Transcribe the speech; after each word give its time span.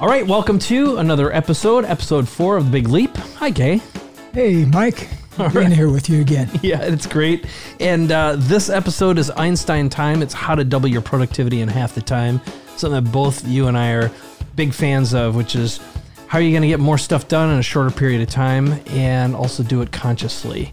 All 0.00 0.06
right, 0.06 0.24
welcome 0.24 0.60
to 0.60 0.98
another 0.98 1.34
episode, 1.34 1.84
episode 1.84 2.28
four 2.28 2.56
of 2.56 2.66
The 2.66 2.70
Big 2.70 2.88
Leap. 2.88 3.16
Hi, 3.16 3.50
Gay. 3.50 3.80
Hey, 4.32 4.64
Mike. 4.64 5.08
Being 5.36 5.50
right. 5.50 5.72
here 5.72 5.90
with 5.90 6.08
you 6.08 6.20
again. 6.20 6.48
Yeah, 6.62 6.82
it's 6.82 7.06
great. 7.06 7.46
And 7.80 8.12
uh, 8.12 8.36
this 8.38 8.70
episode 8.70 9.18
is 9.18 9.28
Einstein 9.30 9.88
Time. 9.88 10.22
It's 10.22 10.34
how 10.34 10.54
to 10.54 10.62
double 10.62 10.88
your 10.88 11.02
productivity 11.02 11.62
in 11.62 11.68
half 11.68 11.96
the 11.96 12.00
time. 12.00 12.40
Something 12.76 13.02
that 13.04 13.10
both 13.10 13.44
you 13.44 13.66
and 13.66 13.76
I 13.76 13.90
are 13.90 14.12
big 14.54 14.72
fans 14.72 15.14
of, 15.14 15.34
which 15.34 15.56
is 15.56 15.80
how 16.28 16.38
are 16.38 16.42
you 16.42 16.52
going 16.52 16.62
to 16.62 16.68
get 16.68 16.78
more 16.78 16.96
stuff 16.98 17.26
done 17.26 17.50
in 17.50 17.58
a 17.58 17.62
shorter 17.62 17.90
period 17.90 18.22
of 18.22 18.28
time 18.28 18.80
and 18.90 19.34
also 19.34 19.64
do 19.64 19.82
it 19.82 19.90
consciously. 19.90 20.72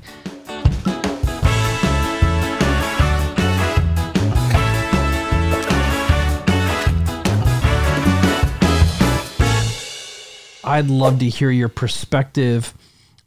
I'd 10.75 10.89
love 10.89 11.19
to 11.19 11.29
hear 11.29 11.49
your 11.51 11.69
perspective 11.69 12.73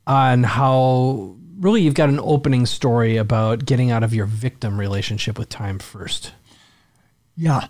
on 0.07 0.43
how 0.43 1.35
really 1.59 1.81
you've 1.81 1.95
got 1.95 2.11
an 2.11 2.21
opening 2.21 2.67
story 2.67 3.17
about 3.17 3.65
getting 3.65 3.91
out 3.91 4.03
of 4.03 4.13
your 4.13 4.27
victim 4.27 4.79
relationship 4.79 5.39
with 5.39 5.49
time 5.49 5.79
first. 5.79 6.33
Yeah. 7.39 7.69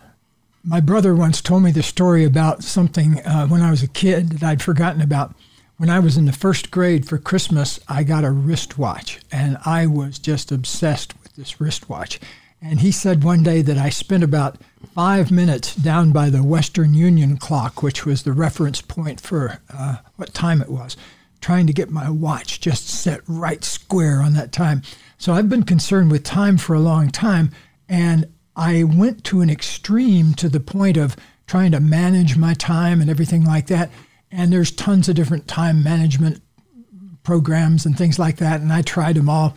My 0.65 0.81
brother 0.81 1.15
once 1.15 1.41
told 1.41 1.63
me 1.63 1.71
the 1.71 1.85
story 1.85 2.25
about 2.25 2.65
something 2.65 3.21
uh, 3.21 3.47
when 3.47 3.63
I 3.63 3.71
was 3.71 3.85
a 3.85 3.89
kid 3.89 4.31
that 4.31 4.43
I'd 4.43 4.63
forgotten 4.63 5.01
about. 5.01 5.37
When 5.77 5.91
I 5.91 6.01
was 6.01 6.17
in 6.17 6.25
the 6.25 6.33
first 6.33 6.73
grade 6.73 7.07
for 7.07 7.17
Christmas, 7.17 7.79
I 7.87 8.03
got 8.03 8.25
a 8.25 8.33
wristwatch, 8.33 9.21
and 9.31 9.59
I 9.65 9.87
was 9.87 10.19
just 10.19 10.51
obsessed 10.51 11.15
with 11.23 11.37
this 11.37 11.61
wristwatch. 11.61 12.19
And 12.61 12.81
he 12.81 12.91
said 12.91 13.23
one 13.23 13.43
day 13.43 13.63
that 13.63 13.79
I 13.79 13.89
spent 13.89 14.25
about 14.25 14.59
five 14.95 15.31
minutes 15.31 15.77
down 15.77 16.11
by 16.11 16.29
the 16.29 16.43
Western 16.43 16.93
Union 16.93 17.37
clock, 17.37 17.83
which 17.83 18.05
was 18.05 18.23
the 18.23 18.33
reference 18.33 18.81
point 18.81 19.21
for 19.21 19.61
uh, 19.73 19.97
what 20.17 20.35
time 20.35 20.61
it 20.61 20.69
was, 20.69 20.97
trying 21.41 21.67
to 21.69 21.73
get 21.73 21.91
my 21.91 22.11
watch 22.11 22.61
just 22.61 22.89
set 22.89 23.21
right 23.29 23.63
square 23.63 24.21
on 24.21 24.35
that 24.35 24.51
time. 24.51 24.83
So 25.19 25.33
I've 25.33 25.49
been 25.49 25.63
concerned 25.63 26.11
with 26.11 26.25
time 26.25 26.59
for 26.59 26.75
a 26.75 26.81
long 26.81 27.11
time, 27.11 27.53
and 27.89 28.27
I 28.57 28.83
went 28.83 29.23
to 29.25 29.41
an 29.41 29.51
extreme 29.51 30.35
to 30.35 30.49
the 30.49 30.61
point 30.61 30.97
of 30.97 31.17
trying 31.47 31.71
to 31.73 31.81
manage 31.81 32.37
my 32.37 32.55
time 32.55 33.01
and 33.01 33.09
everything 33.09 33.45
like 33.45 33.69
that. 33.69 33.91
And 34.31 34.53
there's 34.53 34.73
tons 34.73 35.09
of 35.09 35.15
different 35.15 35.47
time 35.47 35.83
management 35.83 36.43
programs 37.23 37.87
and 37.87 37.97
things 37.97 38.19
like 38.19 38.39
that, 38.39 38.61
and 38.61 38.73
I 38.73 38.83
tried 38.83 39.17
them 39.17 39.29
all. 39.29 39.57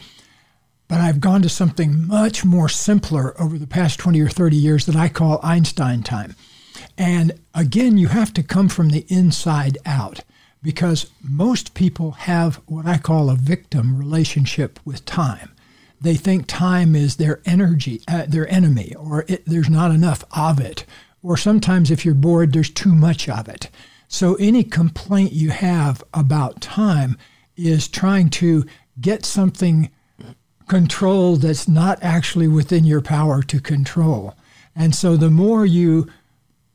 But 0.91 0.99
I've 0.99 1.21
gone 1.21 1.41
to 1.43 1.47
something 1.47 2.05
much 2.05 2.43
more 2.43 2.67
simpler 2.67 3.33
over 3.41 3.57
the 3.57 3.65
past 3.65 3.97
20 3.97 4.19
or 4.19 4.27
30 4.27 4.57
years 4.57 4.85
that 4.87 4.95
I 4.97 5.07
call 5.07 5.39
Einstein 5.41 6.03
time. 6.03 6.35
And 6.97 7.31
again, 7.55 7.97
you 7.97 8.09
have 8.09 8.33
to 8.33 8.43
come 8.43 8.67
from 8.67 8.89
the 8.89 9.05
inside 9.07 9.77
out 9.85 10.19
because 10.61 11.09
most 11.23 11.75
people 11.75 12.11
have 12.11 12.57
what 12.65 12.85
I 12.85 12.97
call 12.97 13.29
a 13.29 13.37
victim 13.37 13.97
relationship 13.97 14.81
with 14.83 15.05
time. 15.05 15.53
They 16.01 16.15
think 16.15 16.45
time 16.47 16.93
is 16.93 17.15
their 17.15 17.39
energy, 17.45 18.01
uh, 18.09 18.25
their 18.27 18.49
enemy, 18.49 18.93
or 18.95 19.23
it, 19.29 19.45
there's 19.45 19.69
not 19.69 19.91
enough 19.91 20.25
of 20.35 20.59
it. 20.59 20.85
Or 21.23 21.37
sometimes, 21.37 21.89
if 21.89 22.03
you're 22.03 22.13
bored, 22.13 22.51
there's 22.51 22.69
too 22.69 22.93
much 22.93 23.29
of 23.29 23.47
it. 23.47 23.69
So, 24.09 24.35
any 24.35 24.65
complaint 24.65 25.31
you 25.31 25.51
have 25.51 26.03
about 26.13 26.59
time 26.59 27.17
is 27.55 27.87
trying 27.87 28.29
to 28.31 28.65
get 28.99 29.23
something 29.23 29.89
control 30.71 31.35
that's 31.35 31.67
not 31.67 31.99
actually 32.01 32.47
within 32.47 32.85
your 32.85 33.01
power 33.01 33.43
to 33.43 33.59
control. 33.59 34.33
And 34.73 34.95
so 34.95 35.17
the 35.17 35.29
more 35.29 35.65
you 35.65 36.09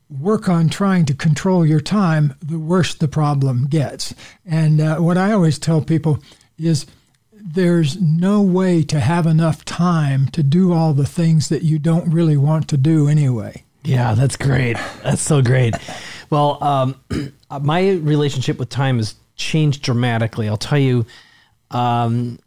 work 0.07 0.47
on 0.47 0.69
trying 0.69 1.03
to 1.07 1.15
control 1.15 1.65
your 1.65 1.79
time, 1.79 2.35
the 2.39 2.59
worse 2.59 2.93
the 2.93 3.07
problem 3.07 3.65
gets. 3.65 4.13
And 4.45 4.79
uh, 4.79 4.97
what 4.97 5.17
I 5.17 5.31
always 5.31 5.57
tell 5.57 5.81
people 5.81 6.19
is 6.59 6.85
there's 7.31 7.99
no 7.99 8.39
way 8.39 8.83
to 8.83 8.99
have 8.99 9.25
enough 9.25 9.65
time 9.65 10.27
to 10.27 10.43
do 10.43 10.73
all 10.73 10.93
the 10.93 11.07
things 11.07 11.49
that 11.49 11.63
you 11.63 11.79
don't 11.79 12.13
really 12.13 12.37
want 12.37 12.67
to 12.67 12.77
do 12.77 13.07
anyway. 13.07 13.63
Yeah, 13.83 14.13
that's 14.13 14.35
great. 14.35 14.77
That's 15.01 15.23
so 15.23 15.41
great. 15.41 15.73
Well, 16.29 16.63
um, 16.63 17.33
my 17.61 17.93
relationship 17.93 18.59
with 18.59 18.69
time 18.69 18.97
has 18.97 19.15
changed 19.37 19.81
dramatically. 19.81 20.47
I'll 20.47 20.55
tell 20.55 20.77
you, 20.77 21.07
um, 21.71 22.37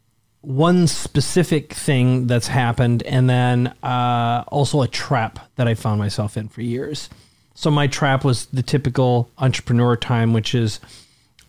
one 0.43 0.87
specific 0.87 1.75
thing 1.75 2.27
that's 2.27 2.47
happened, 2.49 3.03
and 3.03 3.29
then 3.29 3.69
uh, 3.83 4.45
also 4.49 4.83
a 4.83 4.89
trap 4.89 5.39
that 5.57 5.69
I 5.69 5.75
found 5.75 5.99
myself 5.99 6.37
in 6.37 6.49
for 6.49 6.63
years. 6.63 7.11
So 7.55 7.71
my 7.71 7.87
trap 7.87 8.25
was 8.25 8.47
the 8.47 8.63
typical 8.63 9.31
entrepreneur 9.37 9.97
time, 9.97 10.33
which 10.33 10.55
is 10.55 10.81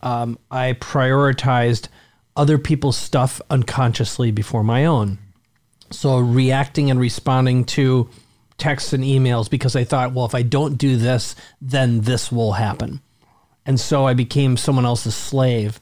um, 0.02 0.38
I 0.50 0.74
prioritized 0.74 1.88
other 2.36 2.58
people's 2.58 2.98
stuff 2.98 3.42
unconsciously 3.50 4.32
before 4.32 4.64
my 4.64 4.86
own. 4.86 5.20
So 5.92 6.18
reacting 6.18 6.90
and 6.90 7.00
responding 7.00 7.66
to 7.66 8.10
texts 8.58 8.94
and 8.94 9.04
emails 9.04 9.50
because 9.50 9.76
I 9.76 9.84
thought, 9.84 10.14
well, 10.14 10.26
if 10.26 10.36
I 10.36 10.42
don't 10.42 10.78
do 10.78 10.98
this, 10.98 11.36
then 11.62 12.02
this 12.02 12.32
will 12.32 12.54
happen. 12.54 13.02
And 13.66 13.80
so 13.80 14.06
I 14.06 14.14
became 14.14 14.58
someone 14.58 14.86
else's 14.86 15.16
slave. 15.16 15.80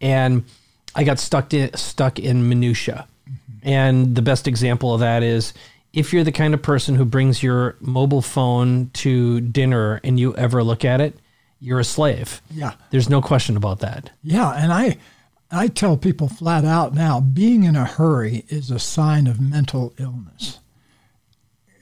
And 0.00 0.44
I 0.94 1.04
got 1.04 1.18
stuck 1.18 1.54
in 1.54 1.74
stuck 1.74 2.18
in 2.18 2.48
minutia. 2.48 3.06
Mm-hmm. 3.28 3.68
And 3.68 4.14
the 4.14 4.22
best 4.22 4.48
example 4.48 4.94
of 4.94 5.00
that 5.00 5.22
is 5.22 5.52
if 5.92 6.12
you're 6.12 6.24
the 6.24 6.32
kind 6.32 6.54
of 6.54 6.62
person 6.62 6.94
who 6.94 7.04
brings 7.04 7.42
your 7.42 7.76
mobile 7.80 8.22
phone 8.22 8.90
to 8.94 9.40
dinner 9.40 10.00
and 10.04 10.20
you 10.20 10.34
ever 10.36 10.62
look 10.62 10.84
at 10.84 11.00
it, 11.00 11.18
you're 11.60 11.80
a 11.80 11.84
slave. 11.84 12.40
Yeah. 12.50 12.72
There's 12.90 13.08
no 13.08 13.20
question 13.20 13.56
about 13.56 13.80
that. 13.80 14.10
Yeah, 14.22 14.50
and 14.52 14.72
I 14.72 14.96
I 15.50 15.68
tell 15.68 15.96
people 15.96 16.28
flat 16.28 16.64
out 16.64 16.94
now, 16.94 17.20
being 17.20 17.64
in 17.64 17.76
a 17.76 17.84
hurry 17.84 18.44
is 18.48 18.70
a 18.70 18.78
sign 18.78 19.26
of 19.26 19.40
mental 19.40 19.92
illness. 19.98 20.60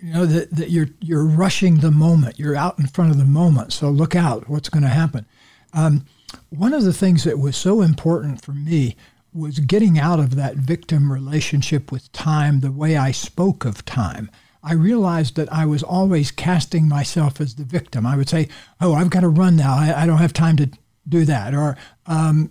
You 0.01 0.13
know 0.13 0.27
that, 0.27 0.51
that 0.53 0.71
you're 0.71 0.89
you're 1.01 1.25
rushing 1.25 1.79
the 1.79 1.91
moment. 1.91 2.39
You're 2.39 2.57
out 2.57 2.79
in 2.79 2.87
front 2.87 3.11
of 3.11 3.19
the 3.19 3.25
moment. 3.25 3.73
So 3.73 3.91
look 3.91 4.15
out. 4.15 4.49
What's 4.49 4.69
going 4.69 4.85
to 4.85 4.89
happen? 4.89 5.27
Um, 5.73 6.07
one 6.51 6.73
of 6.73 6.85
the 6.85 6.93
things 6.93 7.25
that 7.25 7.39
was 7.39 7.57
so 7.57 7.83
important 7.83 8.43
for 8.43 8.53
me 8.53 8.97
was 9.33 9.59
getting 9.61 9.99
out 9.99 10.19
of 10.19 10.35
that 10.37 10.57
victim 10.57 11.13
relationship 11.13 11.93
with 11.93 12.11
time, 12.13 12.61
the 12.61 12.73
way 12.73 12.97
I 12.97 13.13
spoke 13.13 13.65
of 13.65 13.85
time. 13.85 14.31
I 14.63 14.75
realized 14.75 15.37
that 15.37 15.53
I 15.53 15.67
was 15.67 15.83
always 15.83 16.31
casting 16.31 16.89
myself 16.89 17.41
as 17.41 17.55
the 17.55 17.65
victim. 17.65 18.07
I 18.07 18.17
would 18.17 18.29
say, 18.29 18.49
Oh, 18.81 18.95
I've 18.95 19.11
got 19.11 19.21
to 19.21 19.29
run 19.29 19.57
now. 19.57 19.75
I, 19.75 20.03
I 20.03 20.07
don't 20.07 20.19
have 20.19 20.33
time 20.33 20.57
to 20.57 20.71
do 21.09 21.25
that. 21.27 21.55
Or, 21.55 21.77
um, 22.07 22.51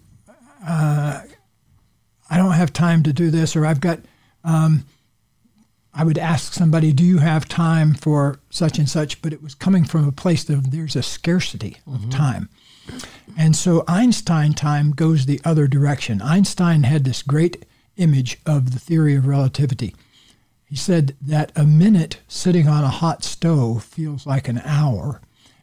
uh, 0.66 1.22
I 2.30 2.38
don't 2.38 2.53
have 2.53 2.74
time 2.74 3.03
to 3.03 3.13
do 3.13 3.30
this. 3.30 3.56
Or 3.56 3.66
I've 3.66 3.81
got, 3.81 4.00
um, 4.44 4.86
I 5.94 6.03
would 6.03 6.18
ask 6.18 6.53
somebody, 6.53 6.94
Do 6.94 7.03
you 7.03 7.18
have 7.18 7.47
time 7.47 7.94
for 7.94 8.40
such 8.50 8.78
and 8.78 8.88
such? 8.88 9.22
But 9.22 9.34
it 9.34 9.41
was 9.41 9.56
coming 9.56 9.84
from 9.84 10.07
a 10.07 10.12
place 10.12 10.50
of 10.50 10.72
there's 10.72 10.96
a 10.96 11.03
scarcity 11.03 11.78
of 11.86 11.94
mm-hmm. 11.94 12.09
time. 12.09 12.50
And 13.38 13.56
so 13.56 13.84
Einstein 13.88 14.53
time 14.53 14.92
goes 14.92 15.25
the 15.25 15.42
other 15.46 15.68
direction. 15.68 16.22
Einstein 16.22 16.84
had 16.84 17.03
this 17.03 17.22
great 17.22 17.66
image 17.98 18.40
of 18.46 18.72
the 18.72 18.80
theory 18.80 19.16
of 19.16 19.28
relativity. 19.28 19.96
He 20.66 20.75
said 20.75 21.16
that 21.22 21.52
a 21.56 21.64
minute 21.64 22.20
sitting 22.28 22.68
on 22.68 22.84
a 22.84 22.90
hot 22.90 23.24
stove 23.24 23.84
feels 23.84 24.25
like 24.25 24.48
an 24.48 24.62
hour, 24.66 25.22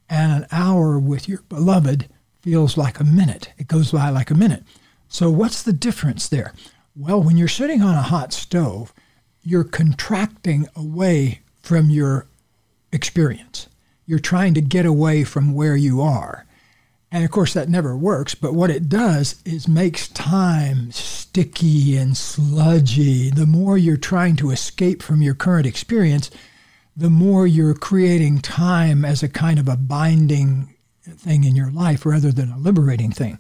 and 0.09 0.33
an 0.33 0.47
hour 0.51 0.99
with 0.99 1.29
your 1.29 1.43
beloved 1.49 2.09
feels 2.43 2.77
like 2.77 3.01
a 3.01 3.05
minute. 3.05 3.51
It 3.59 3.69
goes 3.69 3.93
by 3.93 4.09
like 4.11 4.31
a 4.31 4.35
minute. 4.35 4.63
So, 5.09 5.31
what's 5.31 5.63
the 5.63 5.73
difference 5.73 6.29
there? 6.29 6.53
Well, 6.97 7.23
when 7.23 7.37
you're 7.37 7.49
sitting 7.49 7.83
on 7.83 7.95
a 7.95 8.03
hot 8.03 8.33
stove, 8.33 8.93
you're 9.43 9.65
contracting 9.65 10.67
away 10.75 11.41
from 11.61 11.91
your 11.91 12.27
experience. 12.93 13.69
You're 14.07 14.19
trying 14.19 14.55
to 14.55 14.61
get 14.61 14.87
away 14.87 15.25
from 15.25 15.55
where 15.55 15.77
you 15.77 16.01
are. 16.01 16.47
And 17.15 17.25
of 17.25 17.31
course, 17.31 17.55
that 17.55 17.69
never 17.69 17.97
works. 17.97 18.35
But 18.35 18.55
what 18.55 18.71
it 18.71 18.89
does 18.89 19.41
is 19.45 19.69
makes 19.69 20.09
time 20.09 20.91
sticky 20.91 21.97
and 21.97 22.17
sludgy. 22.17 23.31
The 23.31 23.47
more 23.47 23.79
you're 23.79 23.97
trying 23.97 24.35
to 24.37 24.51
escape 24.51 25.01
from 25.01 25.23
your 25.23 25.37
current 25.37 25.65
experience, 25.65 26.29
the 26.97 27.11
more 27.11 27.47
you're 27.47 27.77
creating 27.77 28.41
time 28.41 29.05
as 29.05 29.23
a 29.23 29.29
kind 29.29 29.61
of 29.61 29.69
a 29.69 29.77
binding 29.77 30.75
thing 31.05 31.45
in 31.45 31.55
your 31.55 31.71
life 31.71 32.05
rather 32.05 32.33
than 32.33 32.51
a 32.51 32.59
liberating 32.59 33.13
thing. 33.13 33.39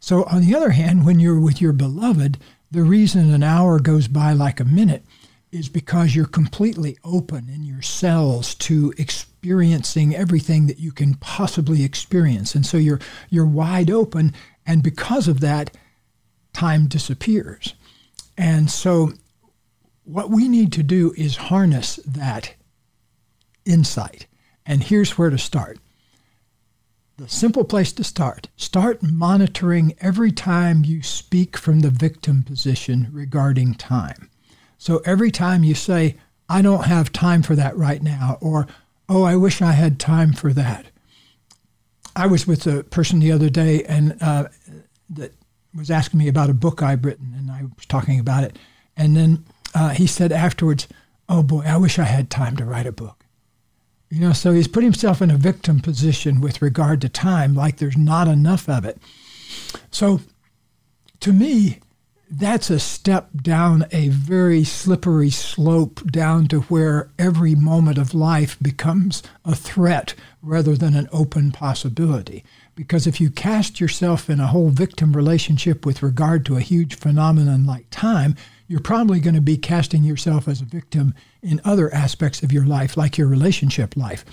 So, 0.00 0.24
on 0.24 0.40
the 0.40 0.54
other 0.54 0.70
hand, 0.70 1.04
when 1.04 1.20
you're 1.20 1.38
with 1.38 1.60
your 1.60 1.74
beloved, 1.74 2.38
the 2.70 2.82
reason 2.82 3.34
an 3.34 3.42
hour 3.42 3.78
goes 3.78 4.08
by 4.08 4.32
like 4.32 4.58
a 4.58 4.64
minute 4.64 5.04
is 5.52 5.68
because 5.68 6.16
you're 6.16 6.26
completely 6.26 6.96
open 7.04 7.48
in 7.48 7.62
your 7.62 7.82
cells 7.82 8.54
to 8.56 8.92
experiencing 8.98 10.16
everything 10.16 10.66
that 10.66 10.78
you 10.80 10.90
can 10.90 11.14
possibly 11.14 11.84
experience. 11.84 12.54
And 12.54 12.66
so 12.66 12.78
you're 12.78 13.00
you're 13.30 13.46
wide 13.46 13.90
open 13.90 14.32
and 14.66 14.82
because 14.82 15.28
of 15.28 15.40
that 15.40 15.76
time 16.52 16.86
disappears. 16.88 17.74
And 18.36 18.70
so 18.70 19.12
what 20.04 20.30
we 20.30 20.48
need 20.48 20.72
to 20.72 20.82
do 20.82 21.12
is 21.16 21.36
harness 21.36 21.96
that 22.06 22.54
insight. 23.64 24.26
And 24.66 24.82
here's 24.82 25.18
where 25.18 25.30
to 25.30 25.38
start. 25.38 25.78
the 27.18 27.28
simple 27.28 27.64
place 27.64 27.92
to 27.92 28.02
start. 28.04 28.48
Start 28.56 29.02
monitoring 29.02 29.94
every 30.00 30.32
time 30.32 30.84
you 30.84 31.02
speak 31.02 31.56
from 31.56 31.80
the 31.80 31.90
victim 31.90 32.42
position 32.42 33.08
regarding 33.12 33.74
time. 33.74 34.28
So 34.82 35.00
every 35.04 35.30
time 35.30 35.62
you 35.62 35.76
say, 35.76 36.16
I 36.48 36.60
don't 36.60 36.86
have 36.86 37.12
time 37.12 37.44
for 37.44 37.54
that 37.54 37.76
right 37.76 38.02
now, 38.02 38.36
or, 38.40 38.66
oh, 39.08 39.22
I 39.22 39.36
wish 39.36 39.62
I 39.62 39.70
had 39.70 40.00
time 40.00 40.32
for 40.32 40.52
that. 40.54 40.86
I 42.16 42.26
was 42.26 42.48
with 42.48 42.66
a 42.66 42.82
person 42.82 43.20
the 43.20 43.30
other 43.30 43.48
day 43.48 43.84
and 43.84 44.20
uh, 44.20 44.48
that 45.10 45.34
was 45.72 45.88
asking 45.88 46.18
me 46.18 46.26
about 46.26 46.50
a 46.50 46.54
book 46.54 46.82
I've 46.82 47.04
written, 47.04 47.32
and 47.32 47.48
I 47.48 47.62
was 47.76 47.86
talking 47.86 48.18
about 48.18 48.42
it. 48.42 48.58
And 48.96 49.16
then 49.16 49.44
uh, 49.72 49.90
he 49.90 50.08
said 50.08 50.32
afterwards, 50.32 50.88
Oh 51.28 51.44
boy, 51.44 51.62
I 51.64 51.76
wish 51.76 52.00
I 52.00 52.02
had 52.02 52.28
time 52.28 52.56
to 52.56 52.64
write 52.64 52.86
a 52.86 52.90
book. 52.90 53.24
You 54.10 54.18
know, 54.18 54.32
so 54.32 54.50
he's 54.50 54.66
put 54.66 54.82
himself 54.82 55.22
in 55.22 55.30
a 55.30 55.36
victim 55.36 55.78
position 55.78 56.40
with 56.40 56.60
regard 56.60 57.00
to 57.02 57.08
time, 57.08 57.54
like 57.54 57.76
there's 57.76 57.96
not 57.96 58.26
enough 58.26 58.68
of 58.68 58.84
it. 58.84 58.98
So 59.92 60.22
to 61.20 61.32
me, 61.32 61.78
that's 62.34 62.70
a 62.70 62.78
step 62.78 63.28
down 63.42 63.84
a 63.92 64.08
very 64.08 64.64
slippery 64.64 65.28
slope 65.28 66.02
down 66.10 66.48
to 66.48 66.60
where 66.62 67.10
every 67.18 67.54
moment 67.54 67.98
of 67.98 68.14
life 68.14 68.56
becomes 68.62 69.22
a 69.44 69.54
threat 69.54 70.14
rather 70.40 70.74
than 70.74 70.96
an 70.96 71.08
open 71.12 71.52
possibility. 71.52 72.42
Because 72.74 73.06
if 73.06 73.20
you 73.20 73.30
cast 73.30 73.80
yourself 73.80 74.30
in 74.30 74.40
a 74.40 74.46
whole 74.46 74.70
victim 74.70 75.12
relationship 75.12 75.84
with 75.84 76.02
regard 76.02 76.46
to 76.46 76.56
a 76.56 76.62
huge 76.62 76.94
phenomenon 76.94 77.66
like 77.66 77.84
time, 77.90 78.34
you're 78.66 78.80
probably 78.80 79.20
going 79.20 79.34
to 79.34 79.42
be 79.42 79.58
casting 79.58 80.02
yourself 80.02 80.48
as 80.48 80.62
a 80.62 80.64
victim 80.64 81.12
in 81.42 81.60
other 81.66 81.92
aspects 81.94 82.42
of 82.42 82.50
your 82.50 82.64
life, 82.64 82.96
like 82.96 83.18
your 83.18 83.28
relationship 83.28 83.94
life. 83.94 84.24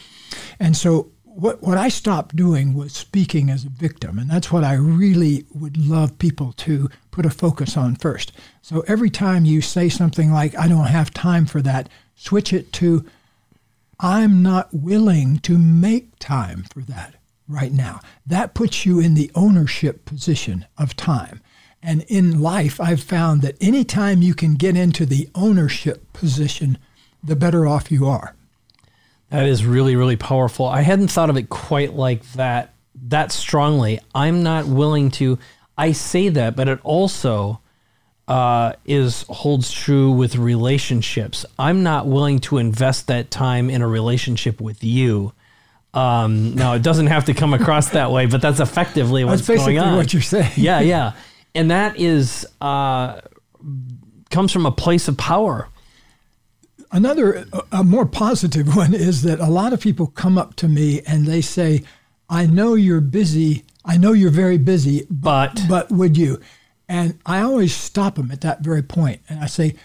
And 0.57 0.77
so, 0.77 1.11
what, 1.39 1.61
what 1.61 1.77
I 1.77 1.89
stopped 1.89 2.35
doing 2.35 2.73
was 2.73 2.93
speaking 2.93 3.49
as 3.49 3.63
a 3.63 3.69
victim. 3.69 4.19
And 4.19 4.29
that's 4.29 4.51
what 4.51 4.63
I 4.63 4.73
really 4.73 5.45
would 5.53 5.77
love 5.77 6.17
people 6.19 6.53
to 6.53 6.89
put 7.11 7.25
a 7.25 7.29
focus 7.29 7.77
on 7.77 7.95
first. 7.95 8.31
So, 8.61 8.81
every 8.87 9.09
time 9.09 9.45
you 9.45 9.61
say 9.61 9.89
something 9.89 10.31
like, 10.31 10.57
I 10.57 10.67
don't 10.67 10.87
have 10.87 11.13
time 11.13 11.45
for 11.45 11.61
that, 11.61 11.89
switch 12.15 12.51
it 12.51 12.73
to, 12.73 13.05
I'm 13.99 14.43
not 14.43 14.73
willing 14.73 15.39
to 15.39 15.57
make 15.57 16.19
time 16.19 16.65
for 16.73 16.81
that 16.81 17.15
right 17.47 17.71
now. 17.71 17.99
That 18.25 18.53
puts 18.53 18.85
you 18.85 18.99
in 18.99 19.13
the 19.13 19.31
ownership 19.35 20.05
position 20.05 20.65
of 20.77 20.95
time. 20.95 21.41
And 21.81 22.03
in 22.09 22.41
life, 22.41 22.79
I've 22.81 23.01
found 23.01 23.41
that 23.41 23.55
anytime 23.61 24.21
you 24.21 24.33
can 24.33 24.55
get 24.55 24.75
into 24.75 25.05
the 25.05 25.29
ownership 25.33 26.11
position, 26.11 26.77
the 27.23 27.35
better 27.35 27.65
off 27.65 27.91
you 27.91 28.05
are. 28.05 28.35
That 29.29 29.45
is 29.45 29.65
really, 29.65 29.95
really 29.95 30.15
powerful. 30.15 30.65
I 30.65 30.81
hadn't 30.81 31.09
thought 31.09 31.29
of 31.29 31.37
it 31.37 31.49
quite 31.49 31.93
like 31.93 32.23
that, 32.33 32.73
that 33.07 33.31
strongly. 33.31 33.99
I'm 34.15 34.43
not 34.43 34.65
willing 34.65 35.11
to, 35.11 35.37
I 35.77 35.91
say 35.91 36.29
that, 36.29 36.55
but 36.55 36.67
it 36.67 36.79
also 36.83 37.61
uh, 38.27 38.73
is 38.85 39.23
holds 39.29 39.71
true 39.71 40.11
with 40.11 40.35
relationships. 40.35 41.45
I'm 41.57 41.83
not 41.83 42.07
willing 42.07 42.39
to 42.41 42.57
invest 42.57 43.07
that 43.07 43.29
time 43.29 43.69
in 43.69 43.81
a 43.81 43.87
relationship 43.87 44.59
with 44.59 44.83
you. 44.83 45.33
Um, 45.93 46.55
now 46.55 46.73
it 46.73 46.83
doesn't 46.83 47.07
have 47.07 47.25
to 47.25 47.33
come 47.33 47.53
across 47.53 47.89
that 47.89 48.11
way, 48.11 48.25
but 48.27 48.41
that's 48.41 48.59
effectively 48.59 49.23
what's 49.23 49.41
that's 49.41 49.47
basically 49.47 49.75
going 49.75 49.89
on. 49.89 49.97
What 49.97 50.13
you're 50.13 50.21
saying? 50.21 50.51
Yeah, 50.55 50.79
yeah 50.81 51.13
and 51.55 51.71
that 51.71 51.99
is 51.99 52.47
uh, 52.61 53.21
comes 54.29 54.51
from 54.51 54.65
a 54.65 54.71
place 54.71 55.07
of 55.07 55.17
power. 55.17 55.67
Another, 56.91 57.45
a 57.71 57.83
more 57.83 58.05
positive 58.05 58.75
one 58.75 58.93
is 58.93 59.21
that 59.23 59.39
a 59.39 59.47
lot 59.49 59.73
of 59.73 59.81
people 59.81 60.07
come 60.07 60.37
up 60.37 60.55
to 60.57 60.67
me 60.67 61.01
and 61.01 61.25
they 61.25 61.41
say, 61.41 61.83
"I 62.29 62.45
know 62.45 62.73
you're 62.73 63.01
busy. 63.01 63.63
I 63.85 63.97
know 63.97 64.13
you're 64.13 64.31
very 64.31 64.57
busy, 64.57 65.05
but 65.09 65.61
but 65.67 65.91
would 65.91 66.17
you?" 66.17 66.39
And 66.87 67.19
I 67.25 67.41
always 67.41 67.75
stop 67.75 68.15
them 68.15 68.31
at 68.31 68.41
that 68.41 68.61
very 68.61 68.81
point, 68.81 69.21
and 69.29 69.39
I 69.39 69.45
say, 69.47 69.75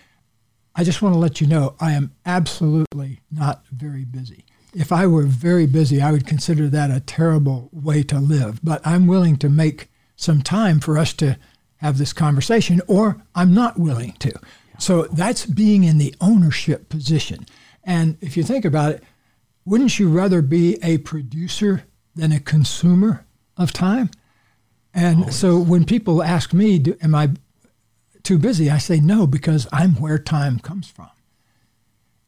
"I 0.75 0.85
just 0.85 1.03
want 1.03 1.15
to 1.15 1.19
let 1.19 1.41
you 1.41 1.47
know 1.47 1.75
I 1.79 1.93
am 1.93 2.13
absolutely 2.25 3.21
not 3.31 3.65
very 3.71 4.05
busy." 4.05 4.45
If 4.75 4.91
I 4.91 5.07
were 5.07 5.23
very 5.23 5.67
busy, 5.67 6.03
I 6.03 6.11
would 6.11 6.27
consider 6.27 6.69
that 6.69 6.91
a 6.91 7.01
terrible 7.01 7.69
way 7.73 8.03
to 8.05 8.19
live. 8.19 8.61
But 8.65 8.85
I'm 8.85 9.07
willing 9.07 9.37
to 9.37 9.49
make 9.49 9.89
some 10.17 10.43
time 10.43 10.81
for 10.81 10.99
us 10.99 11.13
to 11.15 11.37
have 11.77 11.99
this 11.99 12.13
conversation, 12.13 12.81
or 12.89 13.23
I'm 13.35 13.53
not 13.55 13.79
willing 13.79 14.15
to. 14.21 14.33
So 14.85 15.05
that's 15.05 15.47
being 15.47 15.83
in 15.83 15.97
the 15.97 16.15
ownership 16.21 16.91
position. 16.91 17.47
And 17.85 18.19
if 18.21 18.37
you 18.37 18.43
think 18.43 18.67
about 18.67 18.93
it, 18.93 19.03
wouldn't 19.65 19.99
you 19.99 20.11
rather 20.11 20.43
be 20.43 20.77
a 20.83 20.99
producer 20.99 21.85
than 22.15 22.33
a 22.33 22.39
consumer 22.39 23.25
of 23.57 23.73
time? 23.73 24.11
And 24.93 25.21
Always. 25.21 25.37
so 25.37 25.59
when 25.59 25.87
people 25.87 26.23
ask 26.23 26.53
me, 26.53 26.79
do, 26.79 26.99
Am 27.01 27.15
I 27.15 27.31
too 28.23 28.39
busy? 28.39 28.69
I 28.69 28.77
say 28.77 29.01
no, 29.01 29.27
because 29.27 29.67
I'm 29.73 29.95
where 29.95 30.19
time 30.19 30.59
comes 30.59 30.87
from. 30.87 31.09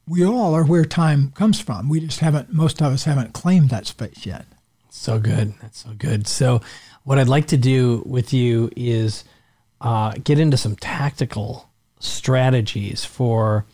We 0.09 0.25
all 0.25 0.55
are 0.55 0.65
where 0.65 0.87
time 0.87 1.33
comes 1.33 1.61
from. 1.61 1.91
We 1.91 2.01
just 2.01 2.21
haven't, 2.21 2.55
most 2.55 2.81
of 2.81 2.91
us 2.91 3.05
haven't 3.05 3.35
claimed 3.35 3.69
that 3.69 3.87
space 3.87 4.25
yet. 4.25 4.47
So 4.89 5.19
good. 5.19 5.53
That's 5.61 5.85
so 5.85 5.91
good. 5.91 6.27
So, 6.27 6.63
what 7.05 7.19
I'd 7.19 7.29
like 7.29 7.49
to 7.49 7.59
do 7.59 8.03
with 8.07 8.33
you 8.33 8.71
is 8.75 9.25
uh, 9.83 10.15
get 10.25 10.39
into 10.39 10.57
some 10.57 10.75
tactical 10.75 11.69
strategies 12.07 13.05
for 13.05 13.67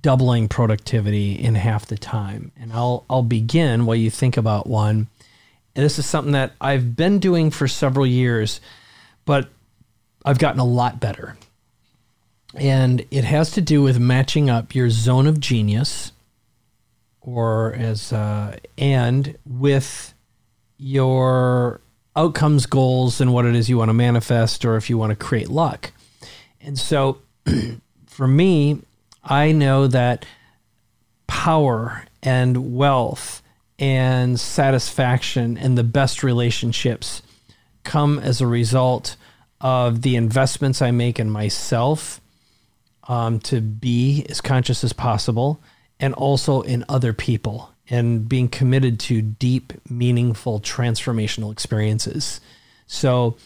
doubling 0.00 0.48
productivity 0.48 1.32
in 1.32 1.54
half 1.54 1.86
the 1.86 1.98
time. 1.98 2.52
And 2.58 2.72
I'll 2.72 3.04
I'll 3.10 3.22
begin 3.22 3.86
while 3.86 3.96
you 3.96 4.10
think 4.10 4.36
about 4.36 4.66
one. 4.66 5.08
And 5.74 5.84
this 5.84 5.98
is 5.98 6.06
something 6.06 6.32
that 6.32 6.52
I've 6.60 6.96
been 6.96 7.18
doing 7.18 7.50
for 7.50 7.66
several 7.66 8.06
years, 8.06 8.60
but 9.24 9.48
I've 10.24 10.38
gotten 10.38 10.60
a 10.60 10.64
lot 10.64 11.00
better. 11.00 11.36
And 12.54 13.04
it 13.10 13.24
has 13.24 13.52
to 13.52 13.62
do 13.62 13.82
with 13.82 13.98
matching 13.98 14.50
up 14.50 14.74
your 14.74 14.90
zone 14.90 15.26
of 15.26 15.40
genius, 15.40 16.12
or 17.22 17.72
as 17.74 18.12
uh, 18.12 18.58
and 18.76 19.36
with 19.46 20.12
your 20.76 21.80
outcomes 22.14 22.66
goals 22.66 23.20
and 23.20 23.32
what 23.32 23.46
it 23.46 23.54
is 23.54 23.70
you 23.70 23.78
want 23.78 23.88
to 23.88 23.94
manifest 23.94 24.64
or 24.64 24.76
if 24.76 24.90
you 24.90 24.98
want 24.98 25.10
to 25.10 25.16
create 25.16 25.48
luck. 25.48 25.92
And 26.60 26.78
so 26.78 27.18
for 28.06 28.26
me, 28.26 28.80
I 29.24 29.52
know 29.52 29.86
that 29.86 30.26
power 31.26 32.04
and 32.22 32.74
wealth 32.74 33.42
and 33.78 34.38
satisfaction 34.38 35.56
and 35.58 35.76
the 35.76 35.84
best 35.84 36.22
relationships 36.22 37.22
come 37.84 38.18
as 38.18 38.40
a 38.40 38.46
result 38.46 39.16
of 39.60 40.02
the 40.02 40.16
investments 40.16 40.82
I 40.82 40.90
make 40.90 41.18
in 41.18 41.30
myself 41.30 42.20
um, 43.08 43.40
to 43.40 43.60
be 43.60 44.26
as 44.28 44.40
conscious 44.40 44.84
as 44.84 44.92
possible 44.92 45.60
and 45.98 46.14
also 46.14 46.62
in 46.62 46.84
other 46.88 47.12
people 47.12 47.72
and 47.88 48.28
being 48.28 48.48
committed 48.48 48.98
to 49.00 49.22
deep, 49.22 49.72
meaningful, 49.88 50.60
transformational 50.60 51.52
experiences. 51.52 52.40
So 52.86 53.36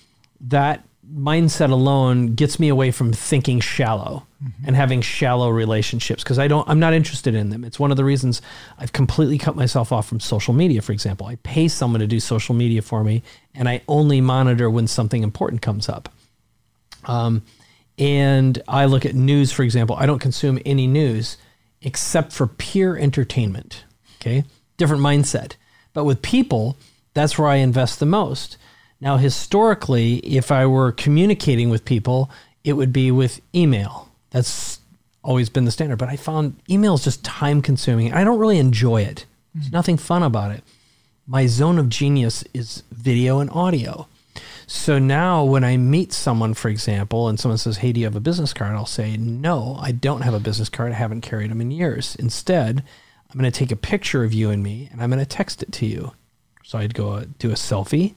that 0.41 0.86
mindset 1.13 1.71
alone 1.71 2.35
gets 2.35 2.59
me 2.59 2.69
away 2.69 2.91
from 2.91 3.13
thinking 3.13 3.61
shallow 3.61 4.27
mm-hmm. 4.43 4.67
and 4.67 4.75
having 4.75 5.01
shallow 5.01 5.51
relationships 5.51 6.23
because 6.23 6.39
I 6.39 6.49
don't 6.49 6.69
I'm 6.69 6.81
not 6.81 6.95
interested 6.95 7.35
in 7.35 7.51
them. 7.51 7.65
It's 7.65 7.79
one 7.79 7.91
of 7.91 7.97
the 7.97 8.05
reasons 8.05 8.43
I've 8.79 8.93
completely 8.93 9.39
cut 9.39 9.57
myself 9.57 9.93
off 9.93 10.09
from 10.09 10.21
social 10.21 10.55
media, 10.55 10.83
for 10.83 10.93
example. 10.93 11.27
I 11.27 11.37
pay 11.37 11.69
someone 11.69 12.01
to 12.01 12.07
do 12.07 12.21
social 12.21 12.55
media 12.55 12.83
for 12.83 13.05
me 13.05 13.23
and 13.55 13.69
I 13.69 13.83
only 13.89 14.21
monitor 14.21 14.69
when 14.69 14.87
something 14.87 15.23
important 15.23 15.63
comes 15.63 15.89
up. 15.89 16.09
Um, 17.05 17.43
and 17.99 18.61
I 18.69 18.87
look 18.87 19.07
at 19.07 19.15
news, 19.15 19.53
for 19.53 19.63
example. 19.63 19.97
I 19.97 20.07
don't 20.07 20.19
consume 20.19 20.59
any 20.67 20.87
news 20.87 21.37
except 21.83 22.33
for 22.33 22.47
pure 22.47 22.99
entertainment. 22.99 23.85
Okay. 24.21 24.45
Different 24.77 25.03
mindset. 25.03 25.55
But 25.93 26.05
with 26.05 26.21
people, 26.21 26.77
that's 27.15 27.39
where 27.39 27.49
I 27.49 27.57
invest 27.57 28.01
the 28.01 28.07
most. 28.07 28.59
Now, 29.01 29.17
historically, 29.17 30.19
if 30.19 30.51
I 30.51 30.67
were 30.67 30.93
communicating 30.93 31.69
with 31.69 31.85
people, 31.85 32.31
it 32.65 32.75
would 32.75 32.93
be 32.93 33.11
with 33.11 33.41
email. 33.55 34.11
That's 34.31 34.81
always 35.23 35.49
been 35.49 35.65
the 35.65 35.71
standard. 35.71 35.99
But 35.99 36.09
I 36.09 36.17
found 36.17 36.61
email 36.71 36.95
is 36.95 37.05
just 37.05 37.25
time 37.25 37.61
consuming. 37.61 38.13
I 38.13 38.25
don't 38.25 38.39
really 38.39 38.59
enjoy 38.59 39.03
it. 39.03 39.27
There's 39.55 39.73
nothing 39.73 39.97
fun 39.97 40.23
about 40.23 40.53
it. 40.53 40.63
My 41.27 41.47
zone 41.47 41.79
of 41.79 41.89
genius 41.89 42.45
is 42.55 42.85
video 42.91 43.41
and 43.41 43.51
audio. 43.51 44.09
So 44.67 44.99
now 44.99 45.45
when 45.45 45.65
I 45.65 45.77
meet 45.77 46.13
someone, 46.13 46.55
for 46.55 46.69
example, 46.69 47.29
and 47.29 47.39
someone 47.39 47.59
says, 47.59 47.79
Hey, 47.79 47.93
do 47.93 48.01
you 48.01 48.07
have 48.07 48.17
a 48.17 48.21
business 48.21 48.53
card? 48.53 48.75
I'll 48.75 48.87
say, 48.87 49.17
No, 49.17 49.79
I 49.81 49.93
don't 49.93 50.23
have 50.23 50.35
a 50.35 50.41
business 50.41 50.69
card. 50.69 50.93
I 50.93 50.97
haven't 50.97 51.21
carried 51.21 51.51
them 51.51 51.61
in 51.61 51.71
years. 51.71 52.17
Instead, 52.17 52.83
I'm 53.31 53.39
going 53.39 53.51
to 53.51 53.57
take 53.57 53.73
a 53.73 53.77
picture 53.77 54.25
of 54.25 54.33
you 54.33 54.51
and 54.51 54.63
me 54.63 54.89
and 54.91 55.03
I'm 55.03 55.11
going 55.11 55.21
to 55.21 55.27
text 55.27 55.63
it 55.63 55.73
to 55.73 55.87
you. 55.87 56.13
So 56.65 56.79
I'd 56.79 56.95
go 56.95 57.11
uh, 57.13 57.25
do 57.39 57.51
a 57.51 57.55
selfie, 57.55 58.15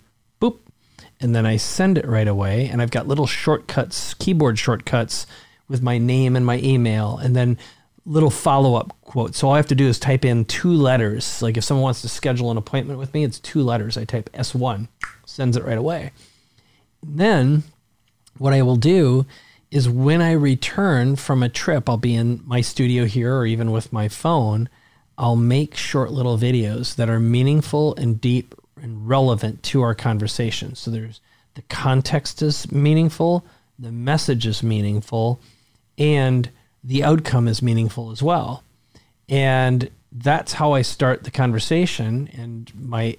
and 1.20 1.36
then 1.36 1.46
I 1.46 1.58
send 1.58 1.98
it 1.98 2.08
right 2.08 2.28
away. 2.28 2.68
And 2.68 2.82
I've 2.82 2.92
got 2.92 3.08
little 3.08 3.28
shortcuts, 3.28 4.14
keyboard 4.16 4.58
shortcuts 4.58 5.28
with 5.68 5.82
my 5.82 5.98
name 5.98 6.36
and 6.36 6.46
my 6.46 6.60
email, 6.60 7.18
and 7.18 7.36
then 7.36 7.58
little 8.06 8.32
follow 8.32 8.76
up 8.76 8.96
quote. 9.02 9.36
So 9.36 9.48
all 9.48 9.54
I 9.54 9.58
have 9.58 9.68
to 9.68 9.76
do 9.76 9.88
is 9.88 10.00
type 10.00 10.26
in 10.26 10.46
two 10.46 10.74
letters. 10.74 11.42
Like 11.42 11.58
if 11.58 11.64
someone 11.64 11.84
wants 11.84 12.02
to 12.02 12.10
schedule 12.10 12.50
an 12.52 12.58
appointment 12.58 13.00
with 13.00 13.14
me, 13.14 13.24
it's 13.24 13.40
two 13.40 13.62
letters. 13.62 13.98
I 13.98 14.06
type 14.06 14.30
S1, 14.34 14.88
sends 15.26 15.58
it 15.58 15.64
right 15.64 15.78
away. 15.78 16.12
Then 17.04 17.64
what 18.38 18.54
I 18.54 18.62
will 18.62 18.78
do 18.78 19.26
is 19.72 19.88
when 19.88 20.22
I 20.22 20.32
return 20.32 21.16
from 21.16 21.44
a 21.44 21.50
trip, 21.50 21.88
I'll 21.88 21.98
be 21.98 22.16
in 22.16 22.42
my 22.46 22.62
studio 22.62 23.06
here 23.06 23.36
or 23.36 23.46
even 23.46 23.72
with 23.72 23.94
my 23.94 24.08
phone. 24.08 24.70
I'll 25.18 25.36
make 25.36 25.76
short 25.76 26.12
little 26.12 26.38
videos 26.38 26.96
that 26.96 27.10
are 27.10 27.20
meaningful 27.20 27.94
and 27.96 28.20
deep 28.20 28.56
and 28.82 29.08
relevant 29.08 29.64
to 29.64 29.82
our 29.82 29.96
conversation. 29.96 30.76
So 30.76 30.92
there's 30.92 31.22
the 31.56 31.62
context 31.64 32.42
is 32.42 32.72
meaningful, 32.72 33.46
the 33.78 33.92
message 33.92 34.46
is 34.46 34.64
meaningful, 34.64 35.40
and 35.98 36.50
the 36.84 37.04
outcome 37.04 37.48
is 37.48 37.62
meaningful 37.62 38.12
as 38.12 38.24
well. 38.24 38.64
And 39.28 39.90
that's 40.12 40.54
how 40.54 40.74
I 40.74 40.82
start 40.82 41.24
the 41.24 41.32
conversation 41.32 42.30
and 42.34 42.72
my 42.76 43.18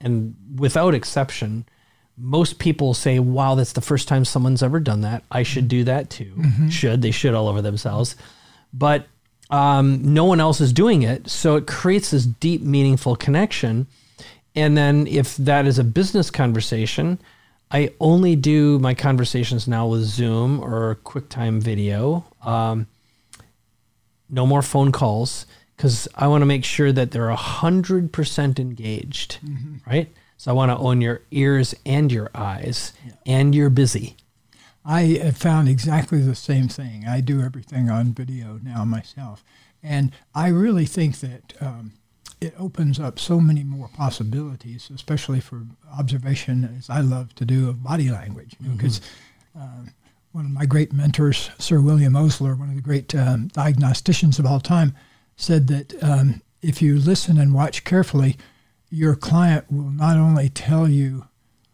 and 0.00 0.34
without 0.56 0.94
exception, 0.94 1.64
most 2.18 2.58
people 2.58 2.94
say, 2.94 3.18
"Wow, 3.18 3.54
that's 3.54 3.72
the 3.72 3.80
first 3.80 4.08
time 4.08 4.24
someone's 4.24 4.62
ever 4.62 4.80
done 4.80 5.02
that. 5.02 5.22
I 5.30 5.42
should 5.42 5.68
do 5.68 5.84
that 5.84 6.10
too." 6.10 6.32
Mm-hmm. 6.36 6.68
Should 6.68 7.02
they 7.02 7.10
should 7.10 7.34
all 7.34 7.48
over 7.48 7.62
themselves, 7.62 8.16
but 8.72 9.06
um, 9.50 10.14
no 10.14 10.24
one 10.24 10.40
else 10.40 10.60
is 10.60 10.72
doing 10.72 11.02
it, 11.02 11.28
so 11.30 11.56
it 11.56 11.66
creates 11.66 12.10
this 12.10 12.24
deep, 12.24 12.62
meaningful 12.62 13.16
connection. 13.16 13.86
And 14.56 14.76
then, 14.76 15.06
if 15.06 15.36
that 15.36 15.66
is 15.66 15.78
a 15.78 15.84
business 15.84 16.30
conversation, 16.30 17.18
I 17.70 17.92
only 18.00 18.36
do 18.36 18.78
my 18.78 18.94
conversations 18.94 19.68
now 19.68 19.86
with 19.86 20.04
Zoom 20.04 20.60
or 20.60 20.98
QuickTime 21.04 21.62
video. 21.62 22.24
Um, 22.42 22.86
no 24.30 24.46
more 24.46 24.62
phone 24.62 24.92
calls 24.92 25.46
because 25.76 26.08
I 26.14 26.26
want 26.26 26.42
to 26.42 26.46
make 26.46 26.64
sure 26.64 26.90
that 26.90 27.10
they're 27.10 27.30
hundred 27.30 28.12
percent 28.12 28.58
engaged, 28.58 29.38
mm-hmm. 29.44 29.88
right? 29.88 30.10
So 30.38 30.50
I 30.50 30.54
want 30.54 30.70
to 30.70 30.78
own 30.78 31.00
your 31.00 31.22
ears 31.30 31.74
and 31.84 32.10
your 32.10 32.30
eyes, 32.34 32.92
yeah. 33.04 33.12
and 33.26 33.54
you're 33.54 33.70
busy. 33.70 34.16
I 34.84 35.02
have 35.22 35.36
found 35.36 35.68
exactly 35.68 36.20
the 36.20 36.34
same 36.34 36.68
thing. 36.68 37.04
I 37.06 37.20
do 37.20 37.42
everything 37.42 37.90
on 37.90 38.12
video 38.12 38.60
now 38.62 38.84
myself, 38.84 39.44
and 39.82 40.12
I 40.34 40.48
really 40.48 40.86
think 40.86 41.20
that 41.20 41.54
um, 41.60 41.92
it 42.40 42.54
opens 42.58 43.00
up 43.00 43.18
so 43.18 43.40
many 43.40 43.64
more 43.64 43.88
possibilities, 43.88 44.90
especially 44.94 45.40
for 45.40 45.62
observation, 45.98 46.76
as 46.78 46.90
I 46.90 47.00
love 47.00 47.34
to 47.36 47.44
do, 47.44 47.68
of 47.68 47.82
body 47.82 48.10
language. 48.10 48.56
Because 48.60 49.00
you 49.54 49.60
know, 49.60 49.66
mm-hmm. 49.66 49.88
uh, 49.88 49.90
one 50.32 50.44
of 50.44 50.50
my 50.50 50.66
great 50.66 50.92
mentors, 50.92 51.50
Sir 51.58 51.80
William 51.80 52.14
Osler, 52.14 52.54
one 52.54 52.68
of 52.68 52.74
the 52.74 52.82
great 52.82 53.14
um, 53.14 53.48
diagnosticians 53.48 54.38
of 54.38 54.44
all 54.46 54.60
time, 54.60 54.94
said 55.36 55.66
that 55.68 56.02
um, 56.02 56.42
if 56.60 56.82
you 56.82 56.98
listen 56.98 57.38
and 57.38 57.54
watch 57.54 57.84
carefully, 57.84 58.36
your 58.90 59.16
client 59.16 59.70
will 59.70 59.90
not 59.90 60.16
only 60.16 60.48
tell 60.48 60.88
you 60.88 61.26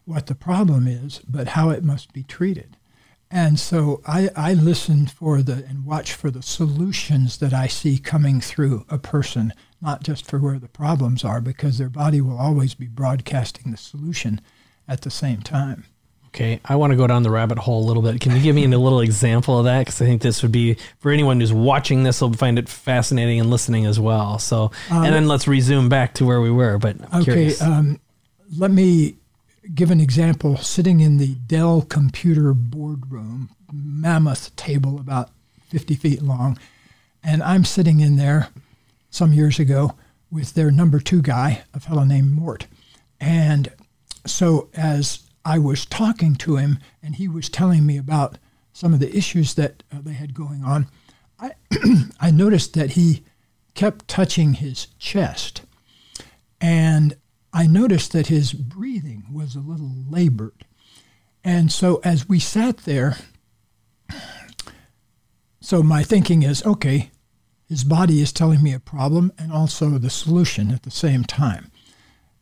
what 0.05 0.27
the 0.27 0.35
problem 0.35 0.87
is, 0.87 1.19
but 1.27 1.49
how 1.49 1.69
it 1.69 1.83
must 1.83 2.13
be 2.13 2.23
treated. 2.23 2.77
And 3.35 3.59
so 3.59 3.99
I, 4.05 4.29
I 4.35 4.53
listen 4.53 5.07
for 5.07 5.41
the 5.41 5.65
and 5.67 5.85
watch 5.85 6.13
for 6.13 6.29
the 6.29 6.43
solutions 6.43 7.39
that 7.39 7.51
I 7.51 7.65
see 7.65 7.97
coming 7.97 8.39
through 8.39 8.85
a 8.89 8.99
person, 8.99 9.53
not 9.81 10.03
just 10.03 10.29
for 10.29 10.37
where 10.37 10.59
the 10.59 10.67
problems 10.67 11.23
are, 11.23 11.41
because 11.41 11.79
their 11.79 11.89
body 11.89 12.21
will 12.21 12.37
always 12.37 12.75
be 12.75 12.85
broadcasting 12.85 13.71
the 13.71 13.77
solution 13.77 14.39
at 14.87 15.01
the 15.01 15.09
same 15.09 15.41
time. 15.41 15.85
Okay, 16.27 16.59
I 16.63 16.75
want 16.75 16.91
to 16.91 16.97
go 16.97 17.07
down 17.07 17.23
the 17.23 17.31
rabbit 17.31 17.57
hole 17.57 17.83
a 17.83 17.87
little 17.87 18.03
bit. 18.03 18.21
Can 18.21 18.35
you 18.35 18.41
give 18.41 18.55
me 18.55 18.65
a 18.65 18.77
little 18.77 19.01
example 19.01 19.57
of 19.57 19.65
that? 19.65 19.79
Because 19.79 19.99
I 19.99 20.05
think 20.05 20.21
this 20.21 20.43
would 20.43 20.51
be 20.51 20.77
for 20.99 21.11
anyone 21.11 21.39
who's 21.39 21.53
watching 21.53 22.03
this 22.03 22.21
will 22.21 22.33
find 22.33 22.59
it 22.59 22.69
fascinating 22.69 23.39
and 23.39 23.49
listening 23.49 23.87
as 23.87 23.99
well. 23.99 24.37
So, 24.37 24.69
um, 24.91 25.05
and 25.05 25.13
then 25.15 25.27
let's 25.27 25.47
resume 25.47 25.89
back 25.89 26.13
to 26.15 26.25
where 26.25 26.39
we 26.39 26.51
were. 26.51 26.77
But 26.77 26.97
I'm 27.11 27.23
okay, 27.23 27.55
um, 27.57 27.99
let 28.57 28.69
me 28.69 29.15
give 29.73 29.91
an 29.91 29.99
example. 29.99 30.57
Sitting 30.57 30.99
in 30.99 31.17
the 31.17 31.35
Dell 31.35 31.81
computer 31.81 32.53
boardroom, 32.53 33.49
mammoth 33.71 34.55
table 34.55 34.99
about 34.99 35.29
50 35.69 35.95
feet 35.95 36.21
long, 36.21 36.57
and 37.23 37.41
I'm 37.43 37.65
sitting 37.65 37.99
in 37.99 38.15
there 38.17 38.49
some 39.09 39.33
years 39.33 39.59
ago 39.59 39.93
with 40.31 40.53
their 40.53 40.71
number 40.71 40.99
two 40.99 41.21
guy, 41.21 41.63
a 41.73 41.79
fellow 41.79 42.03
named 42.03 42.31
Mort, 42.31 42.67
and 43.19 43.71
so 44.25 44.69
as 44.73 45.23
I 45.45 45.59
was 45.59 45.85
talking 45.85 46.35
to 46.35 46.55
him 46.55 46.79
and 47.01 47.15
he 47.15 47.27
was 47.27 47.49
telling 47.49 47.85
me 47.85 47.97
about 47.97 48.37
some 48.71 48.93
of 48.93 48.99
the 48.99 49.15
issues 49.15 49.53
that 49.55 49.83
uh, 49.91 49.97
they 50.01 50.13
had 50.13 50.33
going 50.33 50.63
on, 50.63 50.87
I, 51.39 51.51
I 52.19 52.31
noticed 52.31 52.73
that 52.73 52.91
he 52.91 53.23
kept 53.75 54.07
touching 54.07 54.53
his 54.53 54.87
chest. 54.97 55.61
And 56.61 57.17
I 57.53 57.67
noticed 57.67 58.11
that 58.13 58.27
his 58.27 58.51
breathing 58.51 59.25
was 59.31 59.55
a 59.55 59.59
little 59.59 59.93
labored. 60.09 60.65
And 61.43 61.71
so 61.71 62.01
as 62.03 62.27
we 62.27 62.39
sat 62.39 62.77
there, 62.79 63.17
so 65.61 65.83
my 65.83 66.03
thinking 66.03 66.41
is 66.41 66.65
okay, 66.65 67.11
his 67.69 67.83
body 67.83 68.21
is 68.21 68.33
telling 68.33 68.63
me 68.63 68.73
a 68.73 68.79
problem 68.79 69.31
and 69.37 69.51
also 69.51 69.89
the 69.91 70.09
solution 70.09 70.71
at 70.71 70.83
the 70.83 70.91
same 70.91 71.23
time. 71.23 71.71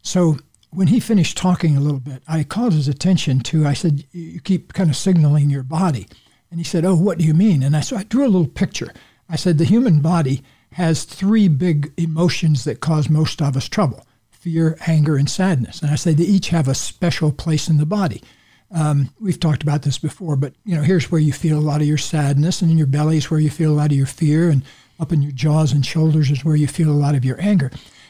So 0.01 0.37
when 0.69 0.87
he 0.87 1.01
finished 1.01 1.37
talking 1.37 1.75
a 1.75 1.81
little 1.81 1.99
bit, 1.99 2.23
I 2.27 2.43
called 2.43 2.73
his 2.73 2.87
attention 2.87 3.41
to, 3.41 3.67
I 3.67 3.73
said, 3.73 4.05
You 4.11 4.39
keep 4.39 4.73
kind 4.73 4.89
of 4.89 4.95
signaling 4.95 5.49
your 5.49 5.63
body. 5.63 6.07
And 6.49 6.59
he 6.59 6.63
said, 6.63 6.85
Oh, 6.85 6.95
what 6.95 7.17
do 7.17 7.25
you 7.25 7.33
mean? 7.33 7.63
And 7.63 7.75
I, 7.75 7.81
so 7.81 7.97
I 7.97 8.03
drew 8.03 8.25
a 8.25 8.29
little 8.29 8.47
picture. 8.47 8.91
I 9.29 9.35
said, 9.35 9.57
The 9.57 9.65
human 9.65 9.99
body 9.99 10.41
has 10.73 11.03
three 11.03 11.49
big 11.49 11.91
emotions 11.97 12.63
that 12.63 12.79
cause 12.79 13.09
most 13.09 13.41
of 13.41 13.57
us 13.57 13.67
trouble 13.67 14.05
fear, 14.41 14.75
anger, 14.87 15.17
and 15.17 15.29
sadness. 15.29 15.81
And 15.81 15.91
I 15.91 15.95
say 15.95 16.13
they 16.13 16.23
each 16.23 16.49
have 16.49 16.67
a 16.67 16.73
special 16.73 17.31
place 17.31 17.69
in 17.69 17.77
the 17.77 17.85
body. 17.85 18.23
Um, 18.71 19.13
we've 19.19 19.39
talked 19.39 19.61
about 19.61 19.83
this 19.83 19.99
before, 19.99 20.35
but 20.35 20.53
you 20.65 20.75
know, 20.75 20.81
here's 20.81 21.11
where 21.11 21.21
you 21.21 21.31
feel 21.31 21.59
a 21.59 21.59
lot 21.59 21.81
of 21.81 21.87
your 21.87 21.99
sadness, 21.99 22.61
and 22.61 22.71
in 22.71 22.77
your 22.77 22.87
belly 22.87 23.17
is 23.17 23.29
where 23.29 23.39
you 23.39 23.51
feel 23.51 23.71
a 23.71 23.75
lot 23.75 23.91
of 23.91 23.97
your 23.97 24.07
fear, 24.07 24.49
and 24.49 24.63
up 24.99 25.11
in 25.11 25.21
your 25.21 25.31
jaws 25.31 25.71
and 25.71 25.85
shoulders 25.85 26.31
is 26.31 26.43
where 26.43 26.55
you 26.55 26.67
feel 26.67 26.89
a 26.89 26.93
lot 26.93 27.13
of 27.13 27.23
your 27.23 27.39
anger. 27.39 27.69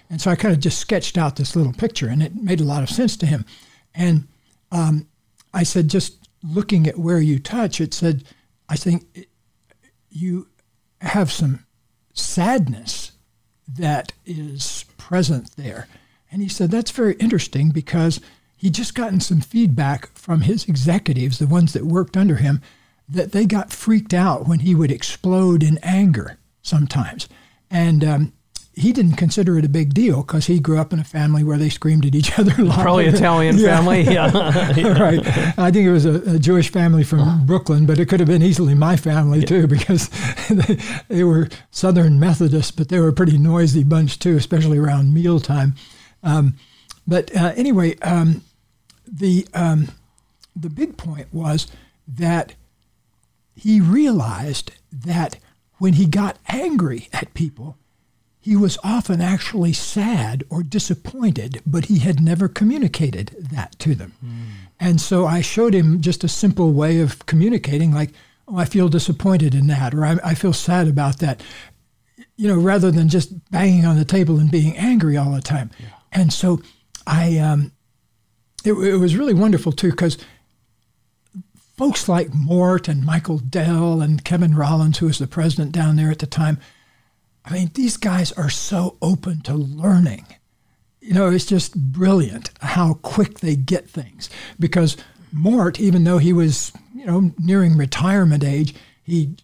And 0.10 0.22
so 0.22 0.32
I 0.32 0.36
kind 0.36 0.54
of 0.54 0.60
just 0.60 0.80
sketched 0.80 1.18
out 1.18 1.36
this 1.36 1.56
little 1.56 1.74
picture, 1.74 2.08
and 2.08 2.24
it 2.24 2.36
made 2.36 2.62
a 2.62 2.66
lot 2.66 2.84
of 2.84 2.90
sense 2.90 3.18
to 3.18 3.26
him. 3.26 3.46
And 3.94 4.28
um, 4.72 5.08
I 5.54 5.64
said, 5.64 5.90
just 5.90 6.30
looking 6.44 6.88
at 6.88 6.98
where 6.98 7.20
you 7.20 7.40
touch, 7.40 7.82
it 7.82 7.94
said, 7.94 8.24
I 8.70 8.78
think 8.78 9.06
it, 9.14 9.28
you 10.10 10.48
have 11.02 11.32
some 11.32 11.66
sadness 12.14 13.12
that 13.68 14.14
is 14.26 14.86
present 14.98 15.56
there. 15.58 15.88
And 16.32 16.42
he 16.42 16.48
said, 16.48 16.72
that's 16.72 16.92
very 16.92 17.16
interesting 17.16 17.72
because 17.72 18.22
he'd 18.56 18.74
just 18.74 18.96
gotten 18.96 19.20
some 19.20 19.42
feedback 19.42 20.08
from 20.14 20.42
his 20.42 20.66
executives, 20.66 21.40
the 21.40 21.48
ones 21.48 21.74
that 21.74 21.86
worked 21.86 22.16
under 22.16 22.38
him, 22.38 22.62
that 23.10 23.34
they 23.34 23.46
got 23.46 23.74
freaked 23.74 24.14
out 24.14 24.48
when 24.48 24.60
he 24.60 24.74
would 24.74 24.92
explode 24.92 25.62
in 25.62 25.78
anger 25.84 26.38
sometimes. 26.62 27.28
And 27.70 28.04
um, 28.04 28.34
he 28.74 28.94
didn't 28.94 29.16
consider 29.16 29.58
it 29.58 29.66
a 29.66 29.70
big 29.70 29.94
deal 29.94 30.22
because 30.24 30.46
he 30.46 30.60
grew 30.60 30.80
up 30.80 30.94
in 30.94 31.00
a 31.00 31.04
family 31.04 31.44
where 31.44 31.58
they 31.58 31.70
screamed 31.70 32.06
at 32.06 32.16
each 32.16 32.38
other 32.40 32.54
a 32.58 32.64
lot. 32.64 32.82
Probably 32.82 33.06
Italian 33.06 33.58
yeah. 33.58 33.78
family, 33.78 34.02
yeah. 34.04 34.32
right. 35.00 35.20
I 35.58 35.72
think 35.72 35.88
it 35.88 35.92
was 35.92 36.06
a, 36.06 36.36
a, 36.36 36.40
Jewish 36.40 36.72
family 36.72 37.04
from 37.04 37.46
Brooklyn, 37.46 37.86
but 37.86 38.00
it 38.00 38.08
could 38.08 38.20
have 38.20 38.28
been 38.28 38.42
easily 38.42 38.74
my 38.74 38.96
family 38.96 39.40
yeah. 39.40 39.46
too 39.46 39.68
because 39.68 40.10
they, 40.50 40.78
they, 41.10 41.24
were 41.24 41.50
Southern 41.72 42.20
Methodists, 42.20 42.72
but 42.72 42.90
they 42.90 43.00
were 43.00 43.10
a 43.10 43.14
pretty 43.14 43.38
noisy 43.38 43.84
bunch 43.84 44.20
too, 44.20 44.38
especially 44.38 44.78
around 44.78 45.14
mealtime. 45.14 45.76
Um, 46.24 46.56
but 47.08 47.36
uh, 47.36 47.54
anyway, 47.56 47.98
um, 48.00 48.44
the 49.08 49.48
um, 49.54 49.90
the 50.56 50.70
big 50.70 50.98
point 50.98 51.28
was 51.34 51.68
that 52.08 52.54
he 53.56 53.80
realized 53.82 54.72
that 54.92 55.38
when 55.78 55.94
he 55.94 56.06
got 56.06 56.38
angry 56.48 57.10
at 57.12 57.34
people 57.34 57.78
he 58.42 58.56
was 58.56 58.80
often 58.84 59.22
actually 59.22 59.72
sad 59.72 60.44
or 60.50 60.64
disappointed, 60.64 61.62
but 61.64 61.86
he 61.86 62.00
had 62.00 62.20
never 62.20 62.48
communicated 62.48 63.36
that 63.52 63.78
to 63.78 63.94
them. 63.94 64.14
Mm. 64.26 64.46
And 64.80 65.00
so 65.00 65.28
I 65.28 65.42
showed 65.42 65.76
him 65.76 66.02
just 66.02 66.24
a 66.24 66.28
simple 66.28 66.74
way 66.74 67.00
of 67.00 67.24
communicating, 67.28 67.94
like, 67.94 68.10
oh, 68.48 68.58
I 68.58 68.66
feel 68.66 68.90
disappointed 68.90 69.54
in 69.54 69.68
that, 69.68 69.94
or 69.94 70.04
I, 70.04 70.18
I 70.24 70.34
feel 70.34 70.54
sad 70.54 70.88
about 70.88 71.20
that, 71.20 71.44
you 72.36 72.48
know, 72.48 72.58
rather 72.58 72.90
than 72.90 73.10
just 73.10 73.52
banging 73.52 73.86
on 73.86 73.96
the 73.96 74.06
table 74.06 74.40
and 74.40 74.50
being 74.50 74.76
angry 74.76 75.18
all 75.18 75.32
the 75.32 75.42
time. 75.42 75.70
Yeah. 75.80 75.90
And 76.12 76.32
so 76.32 76.62
I, 77.08 77.38
um, 77.38 77.72
it, 78.64 78.74
it 78.74 78.98
was 78.98 79.16
really 79.16 79.34
wonderful 79.34 79.72
too, 79.72 79.92
because 79.92 80.18
folks 81.78 82.08
like 82.08 82.34
Mort 82.34 82.88
and 82.88 83.06
Michael 83.06 83.40
Dell 83.40 84.02
and 84.02 84.24
Kevin 84.24 84.56
Rollins, 84.56 85.00
who 85.00 85.08
was 85.08 85.20
the 85.20 85.28
president 85.28 85.72
down 85.72 85.96
there 85.96 86.12
at 86.12 86.20
the 86.20 86.28
time, 86.28 86.60
I 87.44 87.54
mean, 87.54 87.72
these 87.74 87.98
guys 87.98 88.32
are 88.34 88.50
so 88.50 88.98
open 89.02 89.42
to 89.42 89.54
learning. 89.56 90.26
You 91.00 91.16
know, 91.16 91.30
it's 91.30 91.48
just 91.48 91.76
brilliant 91.76 92.52
how 92.60 92.94
quick 92.96 93.40
they 93.40 93.56
get 93.56 93.90
things. 93.90 94.30
Because 94.60 94.96
Mort, 95.32 95.80
even 95.80 96.04
though 96.04 96.20
he 96.20 96.34
was, 96.34 96.72
you 96.94 97.06
know, 97.08 97.32
nearing 97.40 97.78
retirement 97.78 98.44
age, 98.44 98.76
he 99.02 99.36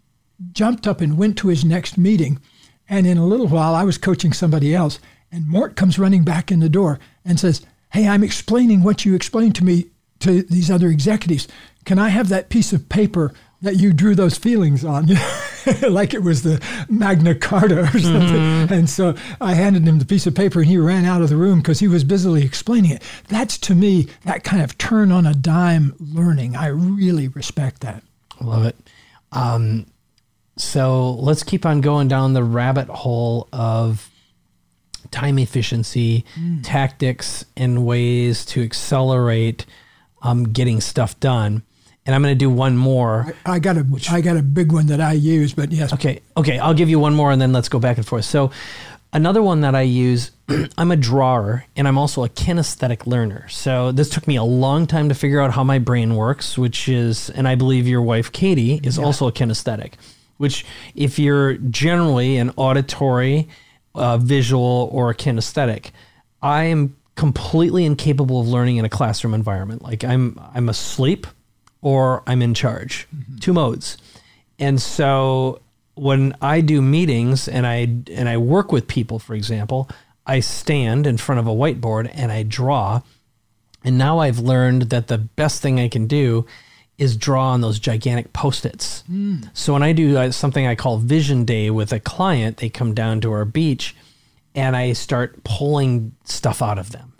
jumped 0.51 0.86
up 0.86 1.01
and 1.01 1.17
went 1.17 1.39
to 1.39 1.47
his 1.47 1.65
next 1.65 1.97
meeting. 1.97 2.39
And 2.88 3.07
in 3.07 3.17
a 3.17 3.25
little 3.25 3.47
while, 3.47 3.74
I 3.74 3.83
was 3.83 3.97
coaching 3.97 4.33
somebody 4.33 4.75
else, 4.75 5.00
and 5.31 5.48
Mort 5.48 5.75
comes 5.75 6.00
running 6.00 6.24
back 6.24 6.51
in 6.51 6.60
the 6.60 6.69
door 6.69 7.00
and 7.25 7.39
says, 7.39 7.65
Hey, 7.91 8.07
I'm 8.07 8.24
explaining 8.24 8.84
what 8.84 9.05
you 9.05 9.15
explained 9.15 9.55
to 9.55 9.63
me 9.63 9.88
to 10.19 10.43
these 10.43 10.72
other 10.72 10.88
executives. 10.88 11.48
Can 11.86 12.00
I 12.00 12.10
have 12.10 12.29
that 12.29 12.50
piece 12.50 12.74
of 12.74 12.89
paper 12.89 13.34
that 13.62 13.77
you 13.77 13.93
drew 13.93 14.13
those 14.13 14.38
feelings 14.38 14.84
on? 14.84 15.07
like 15.89 16.13
it 16.13 16.22
was 16.22 16.43
the 16.43 16.62
Magna 16.89 17.34
Carta 17.34 17.81
or 17.81 18.00
something. 18.00 18.36
Mm-hmm. 18.36 18.74
And 18.74 18.89
so 18.89 19.15
I 19.39 19.53
handed 19.53 19.88
him 19.88 20.00
the 20.00 20.05
piece 20.05 20.27
of 20.27 20.36
paper 20.36 20.60
and 20.60 20.67
he 20.67 20.77
ran 20.77 21.05
out 21.05 21.22
of 21.22 21.29
the 21.29 21.38
room 21.38 21.60
because 21.60 21.79
he 21.79 21.88
was 21.88 22.03
busily 22.03 22.43
explaining 22.43 22.91
it. 22.91 23.03
That's 23.29 23.57
to 23.60 23.75
me 23.75 24.07
that 24.25 24.43
kind 24.43 24.62
of 24.62 24.77
turn 24.77 25.12
on 25.12 25.25
a 25.25 25.34
dime 25.34 25.96
learning. 26.00 26.55
I 26.55 26.67
really 26.67 27.27
respect 27.29 27.81
that. 27.81 28.03
Love 28.41 28.65
it. 28.65 28.75
Um, 29.31 29.88
so 30.57 31.13
let's 31.13 31.43
keep 31.43 31.65
on 31.65 31.81
going 31.81 32.07
down 32.07 32.34
the 32.34 32.43
rabbit 32.43 32.88
hole 32.88 33.48
of 33.53 34.10
time 35.11 35.39
efficiency, 35.39 36.25
mm. 36.39 36.61
tactics, 36.63 37.45
and 37.55 37.85
ways 37.85 38.45
to 38.45 38.63
accelerate 38.63 39.65
um, 40.21 40.51
getting 40.51 40.81
stuff 40.81 41.19
done. 41.19 41.63
And 42.05 42.15
I'm 42.15 42.21
going 42.21 42.33
to 42.33 42.39
do 42.39 42.49
one 42.49 42.77
more. 42.77 43.33
I, 43.45 43.55
I 43.55 43.59
got 43.59 43.77
a 43.77 43.81
which, 43.81 44.09
I 44.09 44.21
got 44.21 44.37
a 44.37 44.41
big 44.41 44.71
one 44.71 44.87
that 44.87 45.01
I 45.01 45.13
use, 45.13 45.53
but 45.53 45.71
yes. 45.71 45.91
Okay, 45.93 46.21
okay. 46.37 46.57
I'll 46.57 46.73
give 46.73 46.89
you 46.89 46.99
one 46.99 47.13
more, 47.13 47.31
and 47.31 47.41
then 47.41 47.51
let's 47.51 47.67
go 47.67 47.79
back 47.79 47.97
and 47.97 48.05
forth. 48.05 48.23
So, 48.23 48.51
another 49.11 49.41
one 49.41 49.61
that 49.61 49.75
I 49.75 49.81
use. 49.81 50.31
I'm 50.77 50.91
a 50.91 50.95
drawer, 50.95 51.65
and 51.75 51.87
I'm 51.87 51.97
also 51.97 52.23
a 52.23 52.29
kinesthetic 52.29 53.05
learner. 53.05 53.47
So 53.49 53.91
this 53.91 54.09
took 54.09 54.27
me 54.27 54.37
a 54.37 54.43
long 54.43 54.87
time 54.87 55.09
to 55.09 55.15
figure 55.15 55.41
out 55.41 55.51
how 55.51 55.63
my 55.63 55.79
brain 55.79 56.15
works, 56.15 56.57
which 56.57 56.87
is, 56.87 57.29
and 57.31 57.47
I 57.47 57.55
believe 57.55 57.87
your 57.87 58.01
wife 58.01 58.31
Katie 58.31 58.79
is 58.83 58.97
yeah. 58.97 59.03
also 59.03 59.27
a 59.27 59.31
kinesthetic. 59.31 59.93
Which, 60.37 60.65
if 60.95 61.17
you're 61.17 61.55
generally 61.55 62.37
an 62.37 62.51
auditory, 62.55 63.49
uh, 63.98 64.18
visual, 64.18 64.89
or 64.92 65.13
kinesthetic, 65.13 65.92
I 66.42 66.66
am 66.66 66.96
completely 67.16 67.84
incapable 67.84 68.39
of 68.39 68.48
learning 68.48 68.77
in 68.77 68.86
a 68.86 68.89
classroom 68.89 69.34
environment. 69.34 69.82
Like 69.82 70.04
I'm 70.04 70.39
I'm 70.54 70.70
asleep 70.70 71.27
or 71.82 72.24
I'm 72.27 72.42
in 72.42 72.54
charge. 72.54 73.08
Mm-hmm. 73.13 73.38
Two 73.38 73.54
modes. 73.54 73.98
And 74.60 74.82
so 74.82 75.62
when 75.96 76.36
I 76.42 76.62
do 76.62 76.82
meetings 76.82 77.48
and 77.48 77.68
I 77.68 77.89
and 78.12 78.30
I 78.30 78.38
work 78.38 78.72
with 78.72 78.88
people, 78.88 79.20
for 79.20 79.34
example, 79.34 79.89
I 80.25 80.39
stand 80.39 81.08
in 81.08 81.18
front 81.18 81.39
of 81.39 81.48
a 81.48 81.51
whiteboard 81.51 82.10
and 82.13 82.32
I 82.32 82.44
draw. 82.44 83.01
And 83.84 83.98
now 83.98 84.20
I've 84.20 84.39
learned 84.39 84.84
that 84.84 85.08
the 85.08 85.18
best 85.18 85.62
thing 85.62 85.80
I 85.80 85.88
can 85.88 86.08
do 86.08 86.46
is 86.98 87.16
draw 87.16 87.51
on 87.51 87.62
those 87.62 87.80
gigantic 87.80 88.34
post-its. 88.34 89.04
Mm. 89.10 89.50
So 89.54 89.74
when 89.74 89.84
I 89.84 89.94
do 89.94 90.18
uh, 90.18 90.32
something 90.32 90.66
I 90.66 90.75
call 90.75 90.98
vision 90.98 91.46
day 91.46 91.70
with 91.70 91.94
a 91.94 92.00
client, 92.00 92.58
they 92.58 92.70
come 92.70 92.96
down 92.96 93.22
to 93.22 93.32
our 93.32 93.46
beach 93.46 93.96
and 94.56 94.75
I 94.75 94.94
start 94.94 95.44
pulling 95.44 96.16
stuff 96.24 96.62
out 96.62 96.80
of 96.80 96.92
them 96.92 97.13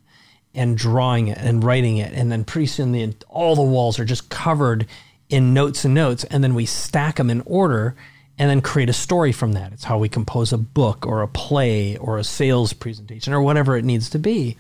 and 0.56 0.76
drawing 0.76 1.28
it 1.28 1.38
and 1.38 1.64
writing 1.64 1.98
it. 1.98 2.12
And 2.14 2.32
then 2.32 2.44
pretty 2.44 2.66
soon 2.66 2.92
the, 2.92 3.14
all 3.30 3.56
the 3.56 3.62
walls 3.62 4.00
are 4.00 4.06
just 4.06 4.30
covered 4.30 4.88
in 5.30 5.54
notes 5.54 5.86
and 5.86 5.94
notes. 5.94 6.24
And 6.24 6.44
then 6.44 6.56
we 6.56 6.66
stack 6.66 7.18
them 7.18 7.30
in 7.30 7.42
order 7.46 7.96
and 8.40 8.50
then 8.50 8.62
create 8.62 8.90
a 8.90 8.94
story 8.94 9.32
from 9.32 9.54
that. 9.54 9.74
It's 9.74 9.84
how 9.84 10.00
we 10.00 10.10
compose 10.10 10.52
a 10.52 10.58
book 10.58 11.06
or 11.06 11.22
a 11.22 11.28
play 11.28 11.98
or 11.98 12.18
a 12.18 12.24
sales 12.24 12.74
presentation 12.74 13.34
or 13.34 13.42
whatever 13.42 13.78
it 13.78 13.86
needs 13.86 14.10
to 14.12 14.20
be. 14.20 14.58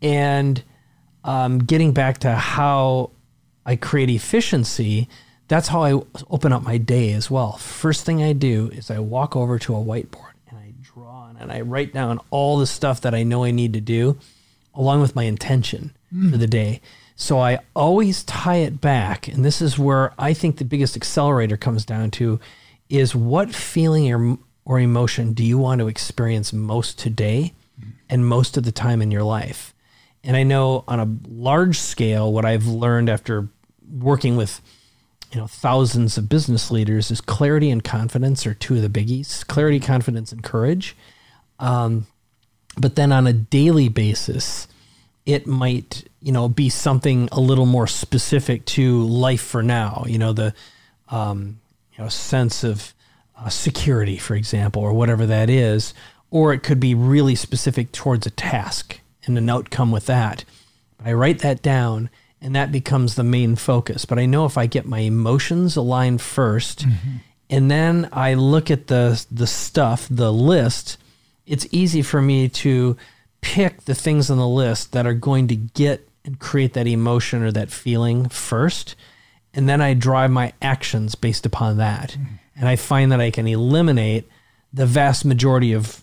And 0.00 0.60
um, 1.22 1.58
getting 1.58 1.92
back 1.92 2.18
to 2.18 2.34
how 2.34 3.10
I 3.64 3.76
create 3.76 4.10
efficiency, 4.10 5.08
that's 5.48 5.68
how 5.68 5.82
I 5.82 5.92
open 6.30 6.52
up 6.52 6.62
my 6.62 6.78
day 6.78 7.12
as 7.12 7.30
well. 7.30 7.52
First 7.52 8.04
thing 8.04 8.22
I 8.22 8.32
do 8.32 8.70
is 8.72 8.90
I 8.90 8.98
walk 8.98 9.36
over 9.36 9.58
to 9.60 9.74
a 9.76 9.78
whiteboard 9.78 10.32
and 10.48 10.58
I 10.58 10.72
draw 10.82 11.30
and 11.38 11.52
I 11.52 11.60
write 11.60 11.92
down 11.92 12.20
all 12.30 12.58
the 12.58 12.66
stuff 12.66 13.00
that 13.02 13.14
I 13.14 13.22
know 13.22 13.44
I 13.44 13.50
need 13.50 13.72
to 13.74 13.80
do 13.80 14.18
along 14.74 15.02
with 15.02 15.14
my 15.14 15.24
intention 15.24 15.92
mm. 16.12 16.30
for 16.30 16.36
the 16.36 16.46
day. 16.46 16.80
So 17.16 17.38
I 17.38 17.58
always 17.76 18.24
tie 18.24 18.56
it 18.56 18.80
back. 18.80 19.28
And 19.28 19.44
this 19.44 19.60
is 19.60 19.78
where 19.78 20.12
I 20.18 20.32
think 20.32 20.56
the 20.56 20.64
biggest 20.64 20.96
accelerator 20.96 21.56
comes 21.56 21.84
down 21.84 22.10
to 22.12 22.40
is 22.88 23.14
what 23.14 23.54
feeling 23.54 24.12
or, 24.12 24.38
or 24.64 24.80
emotion 24.80 25.32
do 25.32 25.44
you 25.44 25.58
want 25.58 25.80
to 25.80 25.88
experience 25.88 26.52
most 26.52 26.98
today 26.98 27.52
and 28.08 28.26
most 28.26 28.56
of 28.56 28.64
the 28.64 28.72
time 28.72 29.02
in 29.02 29.10
your 29.10 29.22
life? 29.22 29.71
And 30.24 30.36
I 30.36 30.42
know 30.42 30.84
on 30.86 31.00
a 31.00 31.08
large 31.28 31.78
scale, 31.78 32.32
what 32.32 32.44
I've 32.44 32.66
learned 32.66 33.08
after 33.08 33.48
working 33.90 34.36
with 34.36 34.60
you 35.32 35.40
know 35.40 35.46
thousands 35.46 36.18
of 36.18 36.28
business 36.28 36.70
leaders 36.70 37.10
is 37.10 37.20
clarity 37.20 37.70
and 37.70 37.82
confidence 37.82 38.46
are 38.46 38.54
two 38.54 38.76
of 38.76 38.82
the 38.82 38.88
biggies 38.88 39.46
clarity 39.46 39.80
confidence 39.80 40.30
and 40.30 40.42
courage 40.42 40.94
um, 41.58 42.06
but 42.76 42.96
then 42.96 43.12
on 43.12 43.26
a 43.26 43.32
daily 43.32 43.88
basis, 43.88 44.66
it 45.26 45.46
might, 45.46 46.08
you 46.20 46.32
know, 46.32 46.48
be 46.48 46.68
something 46.68 47.28
a 47.30 47.40
little 47.40 47.66
more 47.66 47.86
specific 47.86 48.64
to 48.64 49.02
life 49.04 49.42
for 49.42 49.62
now. 49.62 50.04
You 50.06 50.18
know, 50.18 50.32
the, 50.32 50.54
um, 51.08 51.60
you 51.96 52.02
know, 52.02 52.08
sense 52.08 52.64
of 52.64 52.94
uh, 53.38 53.48
security, 53.48 54.16
for 54.16 54.34
example, 54.34 54.82
or 54.82 54.92
whatever 54.92 55.26
that 55.26 55.50
is, 55.50 55.94
or 56.30 56.52
it 56.52 56.62
could 56.62 56.80
be 56.80 56.94
really 56.94 57.34
specific 57.34 57.92
towards 57.92 58.26
a 58.26 58.30
task 58.30 59.00
and 59.24 59.38
an 59.38 59.50
outcome 59.50 59.90
with 59.90 60.06
that. 60.06 60.44
But 60.98 61.08
I 61.08 61.12
write 61.12 61.40
that 61.40 61.62
down, 61.62 62.10
and 62.40 62.54
that 62.56 62.72
becomes 62.72 63.14
the 63.14 63.24
main 63.24 63.56
focus. 63.56 64.04
But 64.04 64.18
I 64.18 64.26
know 64.26 64.44
if 64.44 64.58
I 64.58 64.66
get 64.66 64.86
my 64.86 65.00
emotions 65.00 65.76
aligned 65.76 66.20
1st 66.20 66.84
mm-hmm. 66.84 67.16
and 67.50 67.70
then 67.70 68.08
I 68.12 68.34
look 68.34 68.70
at 68.70 68.88
the 68.88 69.24
the 69.30 69.46
stuff, 69.46 70.06
the 70.10 70.32
list 70.32 70.98
it's 71.46 71.66
easy 71.70 72.02
for 72.02 72.22
me 72.22 72.48
to 72.48 72.96
pick 73.40 73.84
the 73.84 73.94
things 73.94 74.30
on 74.30 74.38
the 74.38 74.48
list 74.48 74.92
that 74.92 75.06
are 75.06 75.14
going 75.14 75.48
to 75.48 75.56
get 75.56 76.08
and 76.24 76.38
create 76.38 76.74
that 76.74 76.86
emotion 76.86 77.42
or 77.42 77.50
that 77.52 77.70
feeling 77.70 78.28
first. 78.28 78.94
And 79.52 79.68
then 79.68 79.80
I 79.80 79.94
drive 79.94 80.30
my 80.30 80.52
actions 80.62 81.14
based 81.14 81.44
upon 81.44 81.78
that. 81.78 82.10
Mm-hmm. 82.10 82.34
And 82.56 82.68
I 82.68 82.76
find 82.76 83.10
that 83.10 83.20
I 83.20 83.30
can 83.30 83.48
eliminate 83.48 84.28
the 84.72 84.86
vast 84.86 85.24
majority 85.24 85.72
of, 85.72 86.02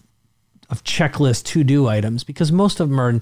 of 0.70 0.84
checklist 0.84 1.46
to 1.46 1.64
do 1.64 1.88
items 1.88 2.24
because 2.24 2.52
most 2.52 2.80
of 2.80 2.90
them 2.90 3.00
are 3.00 3.22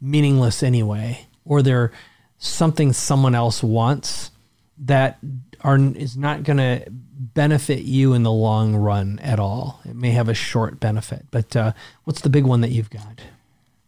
meaningless 0.00 0.62
anyway, 0.62 1.26
or 1.44 1.62
they're 1.62 1.92
something 2.38 2.92
someone 2.92 3.34
else 3.34 3.62
wants 3.62 4.30
that 4.78 5.18
are 5.60 5.78
is 5.78 6.16
not 6.16 6.42
going 6.42 6.58
to 6.58 6.84
benefit 6.88 7.80
you 7.80 8.12
in 8.12 8.22
the 8.22 8.32
long 8.32 8.76
run 8.76 9.18
at 9.20 9.40
all. 9.40 9.80
It 9.84 9.96
may 9.96 10.10
have 10.10 10.28
a 10.28 10.34
short 10.34 10.78
benefit, 10.78 11.26
but 11.30 11.56
uh, 11.56 11.72
what's 12.04 12.20
the 12.20 12.28
big 12.28 12.44
one 12.44 12.60
that 12.60 12.70
you've 12.70 12.90
got? 12.90 13.22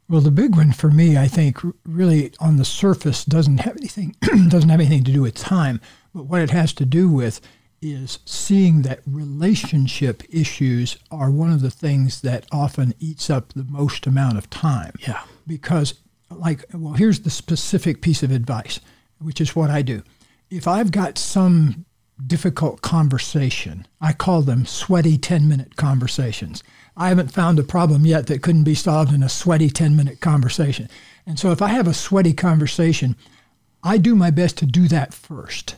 Well, 0.09 0.21
the 0.21 0.31
big 0.31 0.55
one 0.55 0.73
for 0.73 0.90
me, 0.90 1.19
I 1.19 1.27
think, 1.27 1.59
really 1.85 2.33
on 2.38 2.57
the 2.57 2.64
surface 2.64 3.25
doesn't 3.25 3.59
have 3.59 3.77
anything 3.77 4.14
doesn't 4.49 4.69
have 4.69 4.81
anything 4.81 5.05
to 5.05 5.12
do 5.12 5.23
with 5.23 5.35
time, 5.35 5.81
but 6.14 6.25
what 6.25 6.40
it 6.40 6.51
has 6.51 6.73
to 6.75 6.85
do 6.85 7.09
with 7.09 7.40
is 7.83 8.19
seeing 8.25 8.83
that 8.83 9.01
relationship 9.07 10.23
issues 10.31 10.97
are 11.11 11.31
one 11.31 11.53
of 11.53 11.61
the 11.61 11.71
things 11.71 12.21
that 12.23 12.47
often 12.51 12.95
eats 12.99 13.31
up 13.31 13.53
the 13.53 13.65
most 13.65 14.07
amount 14.07 14.39
of 14.39 14.51
time. 14.51 14.93
Yeah. 15.07 15.23
Because, 15.47 15.95
like, 16.31 16.65
well, 16.73 16.95
here's 16.95 17.21
the 17.21 17.31
specific 17.31 18.01
piece 18.01 18.23
of 18.23 18.31
advice, 18.31 18.81
which 19.19 19.41
is 19.41 19.55
what 19.55 19.71
I 19.71 19.83
do. 19.83 20.03
If 20.51 20.67
I've 20.67 20.91
got 20.91 21.19
some 21.19 21.87
difficult 22.25 22.81
conversation. 22.81 23.87
I 24.01 24.12
call 24.12 24.43
them 24.43 24.65
sweaty 24.65 25.19
10 25.19 25.49
minute 25.49 25.77
conversations. 25.77 26.62
I 26.97 27.09
haven't 27.09 27.33
found 27.33 27.59
a 27.59 27.62
problem 27.62 28.07
yet 28.07 28.27
that 28.27 28.43
couldn't 28.43 28.65
be 28.65 28.75
solved 28.75 29.12
in 29.12 29.23
a 29.23 29.29
sweaty 29.29 29.69
10 29.69 29.97
minute 29.97 30.21
conversation. 30.21 30.89
And 31.27 31.39
so 31.39 31.51
if 31.51 31.61
I 31.61 31.69
have 31.69 31.87
a 31.87 31.95
sweaty 31.95 32.33
conversation, 32.33 33.17
I 33.83 33.99
do 33.99 34.15
my 34.15 34.31
best 34.31 34.57
to 34.59 34.67
do 34.67 34.89
that 34.89 35.12
first 35.12 35.77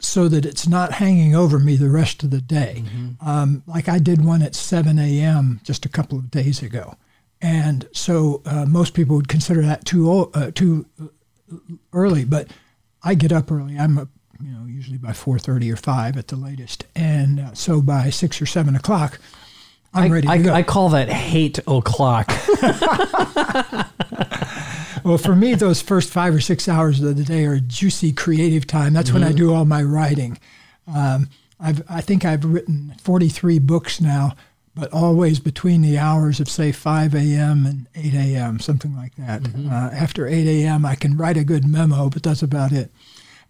so 0.00 0.28
that 0.28 0.44
it's 0.44 0.66
not 0.66 0.92
hanging 0.92 1.34
over 1.34 1.58
me 1.58 1.76
the 1.76 1.90
rest 1.90 2.22
of 2.22 2.30
the 2.30 2.40
day. 2.40 2.82
Mm-hmm. 2.84 3.28
Um, 3.28 3.62
like 3.66 3.88
I 3.88 3.98
did 3.98 4.24
one 4.24 4.42
at 4.42 4.54
7 4.54 4.98
a.m. 4.98 5.60
just 5.62 5.84
a 5.84 5.88
couple 5.88 6.18
of 6.18 6.30
days 6.30 6.62
ago. 6.62 6.96
And 7.40 7.88
so 7.92 8.42
uh, 8.44 8.66
most 8.66 8.94
people 8.94 9.16
would 9.16 9.28
consider 9.28 9.62
that 9.62 9.84
too, 9.84 10.30
uh, 10.34 10.50
too 10.54 10.86
uh, 11.00 11.06
early, 11.92 12.24
but 12.24 12.48
I 13.02 13.14
get 13.14 13.32
up 13.32 13.50
early. 13.50 13.78
I'm 13.78 13.98
a 13.98 14.08
you 14.42 14.52
know, 14.52 14.64
usually 14.64 14.98
by 14.98 15.10
4.30 15.10 15.72
or 15.72 15.76
5 15.76 16.16
at 16.16 16.28
the 16.28 16.36
latest. 16.36 16.86
And 16.96 17.40
uh, 17.40 17.54
so 17.54 17.82
by 17.82 18.10
6 18.10 18.40
or 18.40 18.46
7 18.46 18.74
o'clock, 18.74 19.18
I'm 19.92 20.04
I, 20.04 20.14
ready 20.14 20.28
I, 20.28 20.38
to 20.38 20.42
go. 20.44 20.54
I 20.54 20.62
call 20.62 20.88
that 20.90 21.10
hate 21.10 21.58
o'clock. 21.66 22.32
well, 25.04 25.18
for 25.18 25.34
me, 25.34 25.54
those 25.54 25.82
first 25.82 26.10
five 26.10 26.34
or 26.34 26.40
six 26.40 26.68
hours 26.68 27.00
of 27.00 27.16
the 27.16 27.24
day 27.24 27.44
are 27.44 27.58
juicy 27.60 28.12
creative 28.12 28.66
time. 28.66 28.92
That's 28.92 29.10
mm-hmm. 29.10 29.18
when 29.18 29.24
I 29.24 29.28
mm-hmm. 29.28 29.36
do 29.36 29.54
all 29.54 29.64
my 29.64 29.82
writing. 29.82 30.38
Um, 30.86 31.28
I've, 31.58 31.82
I 31.88 32.00
think 32.00 32.24
I've 32.24 32.44
written 32.44 32.94
43 33.02 33.58
books 33.58 34.00
now, 34.00 34.34
but 34.74 34.92
always 34.92 35.40
between 35.40 35.82
the 35.82 35.98
hours 35.98 36.40
of, 36.40 36.48
say, 36.48 36.72
5 36.72 37.14
a.m. 37.14 37.66
and 37.66 37.86
8 37.94 38.14
a.m., 38.14 38.60
something 38.60 38.96
like 38.96 39.14
that. 39.16 39.42
Mm-hmm. 39.42 39.68
Uh, 39.68 39.90
after 39.90 40.26
8 40.26 40.46
a.m., 40.46 40.86
I 40.86 40.94
can 40.94 41.16
write 41.16 41.36
a 41.36 41.44
good 41.44 41.68
memo, 41.68 42.08
but 42.08 42.22
that's 42.22 42.42
about 42.42 42.72
it. 42.72 42.90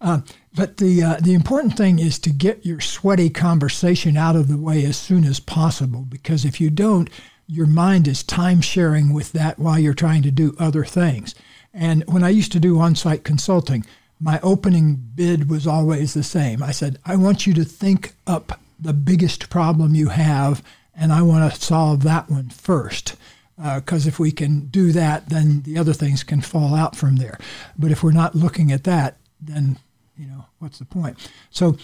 Uh, 0.01 0.21
but 0.55 0.77
the 0.77 1.03
uh, 1.03 1.17
the 1.21 1.35
important 1.35 1.77
thing 1.77 1.99
is 1.99 2.17
to 2.17 2.31
get 2.31 2.65
your 2.65 2.81
sweaty 2.81 3.29
conversation 3.29 4.17
out 4.17 4.35
of 4.35 4.47
the 4.47 4.57
way 4.57 4.83
as 4.83 4.97
soon 4.97 5.23
as 5.23 5.39
possible, 5.39 6.01
because 6.09 6.43
if 6.43 6.59
you 6.59 6.71
don't, 6.71 7.07
your 7.47 7.67
mind 7.67 8.07
is 8.07 8.23
time 8.23 8.61
sharing 8.61 9.13
with 9.13 9.31
that 9.33 9.59
while 9.59 9.79
you're 9.79 9.93
trying 9.93 10.23
to 10.23 10.31
do 10.31 10.55
other 10.57 10.85
things. 10.85 11.35
And 11.73 12.03
when 12.07 12.23
I 12.23 12.29
used 12.29 12.51
to 12.53 12.59
do 12.59 12.79
on 12.79 12.95
site 12.95 13.23
consulting, 13.23 13.85
my 14.19 14.39
opening 14.41 14.95
bid 15.15 15.49
was 15.49 15.65
always 15.65 16.13
the 16.13 16.23
same. 16.23 16.61
I 16.61 16.71
said, 16.71 16.99
I 17.05 17.15
want 17.15 17.47
you 17.47 17.53
to 17.55 17.63
think 17.63 18.13
up 18.27 18.59
the 18.79 18.93
biggest 18.93 19.49
problem 19.49 19.95
you 19.95 20.09
have, 20.09 20.63
and 20.95 21.11
I 21.11 21.21
want 21.21 21.53
to 21.53 21.61
solve 21.61 22.03
that 22.03 22.29
one 22.29 22.49
first. 22.49 23.15
Because 23.57 24.05
uh, 24.05 24.09
if 24.09 24.19
we 24.19 24.31
can 24.31 24.67
do 24.67 24.91
that, 24.91 25.29
then 25.29 25.61
the 25.61 25.77
other 25.77 25.93
things 25.93 26.23
can 26.23 26.41
fall 26.41 26.73
out 26.73 26.95
from 26.95 27.17
there. 27.17 27.37
But 27.77 27.91
if 27.91 28.03
we're 28.03 28.11
not 28.11 28.33
looking 28.33 28.71
at 28.71 28.85
that, 28.85 29.17
then 29.39 29.77
you 30.17 30.25
know 30.27 30.45
what's 30.59 30.79
the 30.79 30.85
point? 30.85 31.17
So 31.51 31.77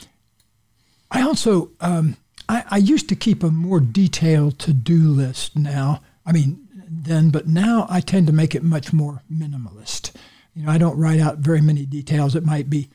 I 1.11 1.21
also 1.21 1.71
um, 1.79 2.17
I, 2.49 2.63
I 2.69 2.77
used 2.77 3.09
to 3.09 3.15
keep 3.15 3.43
a 3.43 3.51
more 3.51 3.79
detailed 3.79 4.59
to-do 4.59 5.09
list. 5.09 5.55
Now, 5.55 6.01
I 6.25 6.31
mean 6.31 6.67
then, 6.89 7.29
but 7.29 7.47
now 7.47 7.85
I 7.89 7.99
tend 7.99 8.27
to 8.27 8.33
make 8.33 8.55
it 8.55 8.63
much 8.63 8.93
more 8.93 9.23
minimalist. 9.31 10.11
You 10.53 10.65
know, 10.65 10.71
I 10.71 10.77
don't 10.77 10.97
write 10.97 11.19
out 11.19 11.37
very 11.37 11.61
many 11.61 11.85
details. 11.85 12.35
It 12.35 12.45
might 12.45 12.69
be 12.69 12.89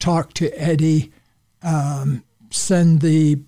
talk 0.00 0.32
to 0.34 0.50
Eddie, 0.60 1.12
um, 1.62 2.24
send 2.50 3.00
the 3.00 3.40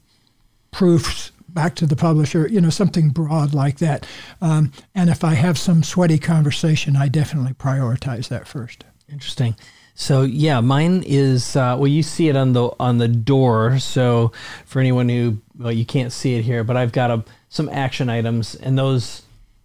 proofs 0.70 1.32
back 1.48 1.74
to 1.76 1.86
the 1.86 1.96
publisher, 1.96 2.46
you 2.46 2.60
know, 2.60 2.70
something 2.70 3.08
broad 3.08 3.54
like 3.54 3.78
that. 3.78 4.06
Um, 4.40 4.72
and 4.94 5.08
if 5.08 5.24
I 5.24 5.34
have 5.34 5.58
some 5.58 5.82
sweaty 5.82 6.18
conversation, 6.18 6.96
I 6.96 7.08
definitely 7.08 7.54
prioritize 7.54 8.28
that 8.28 8.46
first. 8.46 8.84
Interesting. 9.10 9.56
So 9.94 10.22
yeah, 10.22 10.60
mine 10.60 11.02
is 11.06 11.56
uh, 11.56 11.74
well. 11.78 11.88
You 11.88 12.02
see 12.02 12.28
it 12.28 12.36
on 12.36 12.52
the 12.52 12.70
on 12.78 12.98
the 12.98 13.08
door. 13.08 13.78
So 13.78 14.32
for 14.66 14.78
anyone 14.80 15.08
who 15.08 15.38
well, 15.58 15.72
you 15.72 15.84
can't 15.84 16.12
see 16.12 16.34
it 16.34 16.42
here, 16.42 16.64
but 16.64 16.76
I've 16.76 16.92
got 16.92 17.10
a, 17.10 17.24
some 17.48 17.68
action 17.68 18.08
items, 18.08 18.54
and 18.54 18.78
those 18.78 19.22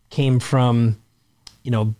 came 0.09 0.39
from, 0.39 0.97
you 1.63 1.71
know, 1.71 1.95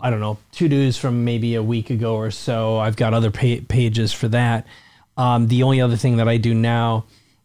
I 0.00 0.10
don't 0.10 0.20
know, 0.20 0.38
to 0.52 0.68
dos 0.68 0.96
from 0.96 1.24
maybe 1.24 1.54
a 1.54 1.62
week 1.62 1.90
ago 1.90 2.14
or 2.14 2.30
so. 2.30 2.78
I've 2.78 2.96
got 2.96 3.14
other 3.14 3.30
pa- 3.30 3.64
pages 3.68 4.12
for 4.12 4.28
that. 4.28 4.66
Um, 5.16 5.48
the 5.48 5.62
only 5.62 5.80
other 5.80 5.96
thing 5.96 6.16
that 6.18 6.28
I 6.28 6.36
do 6.36 6.52
now 6.52 7.04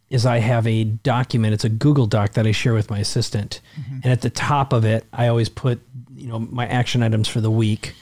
is 0.10 0.26
I 0.26 0.40
have 0.40 0.66
a 0.66 0.84
document. 0.84 1.54
It's 1.54 1.64
a 1.64 1.70
Google 1.70 2.08
Doc 2.08 2.34
that 2.34 2.48
I 2.48 2.52
share 2.52 2.74
with 2.74 2.90
my 2.90 3.00
assistant, 3.00 3.62
mm-hmm. 3.80 4.00
and 4.04 4.08
at 4.08 4.22
the 4.22 4.30
top 4.30 4.74
of 4.74 4.84
it, 4.84 5.06
I 5.14 5.28
always 5.28 5.50
put 5.50 5.80
you 6.16 6.28
know 6.28 6.40
my 6.40 6.68
action 6.68 7.04
items 7.04 7.28
for 7.28 7.42
the 7.42 7.52
week, 7.52 7.94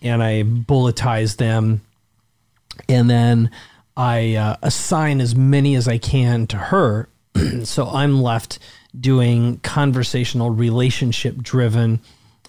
and 0.00 0.22
I 0.22 0.44
bulletize 0.44 1.36
them, 1.36 1.80
and 2.88 3.10
then 3.10 3.50
I 3.96 4.36
uh, 4.36 4.56
assign 4.62 5.20
as 5.20 5.34
many 5.34 5.74
as 5.74 5.88
I 5.88 5.98
can 5.98 6.46
to 6.48 6.56
her. 6.56 7.08
so 7.64 7.88
I'm 7.88 8.22
left 8.22 8.58
doing 8.98 9.58
conversational, 9.58 10.50
relationship 10.50 11.36
driven, 11.36 12.00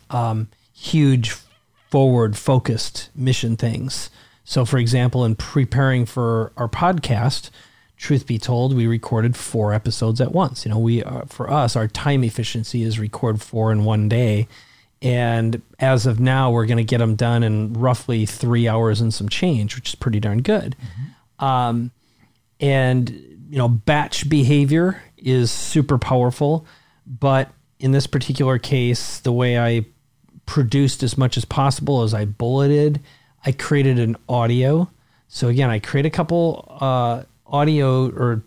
um, 0.10 0.47
huge 0.73 1.36
forward 1.89 2.38
focused 2.38 3.10
mission 3.15 3.58
things. 3.58 4.10
So, 4.43 4.65
for 4.65 4.78
example, 4.78 5.25
in 5.25 5.36
preparing 5.36 6.06
for 6.06 6.52
our 6.58 6.67
podcast, 6.67 7.49
truth 7.97 8.25
be 8.25 8.39
told, 8.39 8.75
we 8.75 8.88
recorded 8.88 9.36
four 9.36 9.73
episodes 9.73 10.21
at 10.21 10.32
once. 10.32 10.65
You 10.65 10.71
know, 10.71 10.80
we 10.80 11.04
uh, 11.04 11.25
for 11.25 11.52
us, 11.52 11.75
our 11.75 11.88
time 11.88 12.23
efficiency 12.23 12.82
is 12.84 12.97
record 12.97 13.41
four 13.41 13.71
in 13.71 13.84
one 13.84 14.10
day, 14.10 14.47
and 15.02 15.62
as 15.80 16.06
of 16.06 16.19
now, 16.19 16.52
we're 16.52 16.65
going 16.65 16.78
to 16.78 16.84
get 16.84 16.97
them 16.97 17.15
done 17.15 17.43
in 17.43 17.73
roughly 17.73 18.25
three 18.25 18.67
hours 18.67 19.02
and 19.02 19.13
some 19.13 19.30
change, 19.30 19.75
which 19.75 19.89
is 19.89 19.95
pretty 19.95 20.19
darn 20.19 20.41
good. 20.41 20.75
Mm-hmm. 20.82 21.45
Um, 21.45 21.91
and 22.60 23.38
you 23.49 23.57
know, 23.57 23.67
batch 23.67 24.29
behavior 24.29 25.01
is 25.17 25.51
super 25.51 25.97
powerful, 25.97 26.65
but 27.05 27.51
in 27.79 27.91
this 27.91 28.07
particular 28.07 28.59
case, 28.59 29.19
the 29.19 29.31
way 29.31 29.57
I 29.57 29.85
produced 30.49 31.03
as 31.03 31.15
much 31.15 31.38
as 31.38 31.45
possible 31.45 32.01
as 32.01 32.12
I 32.12 32.25
bulleted. 32.25 32.99
I 33.45 33.51
created 33.51 33.99
an 33.99 34.17
audio. 34.27 34.89
So 35.27 35.47
again, 35.47 35.69
I 35.69 35.77
create 35.77 36.07
a 36.07 36.09
couple 36.09 36.75
uh, 36.81 37.21
audio 37.45 38.09
or 38.09 38.43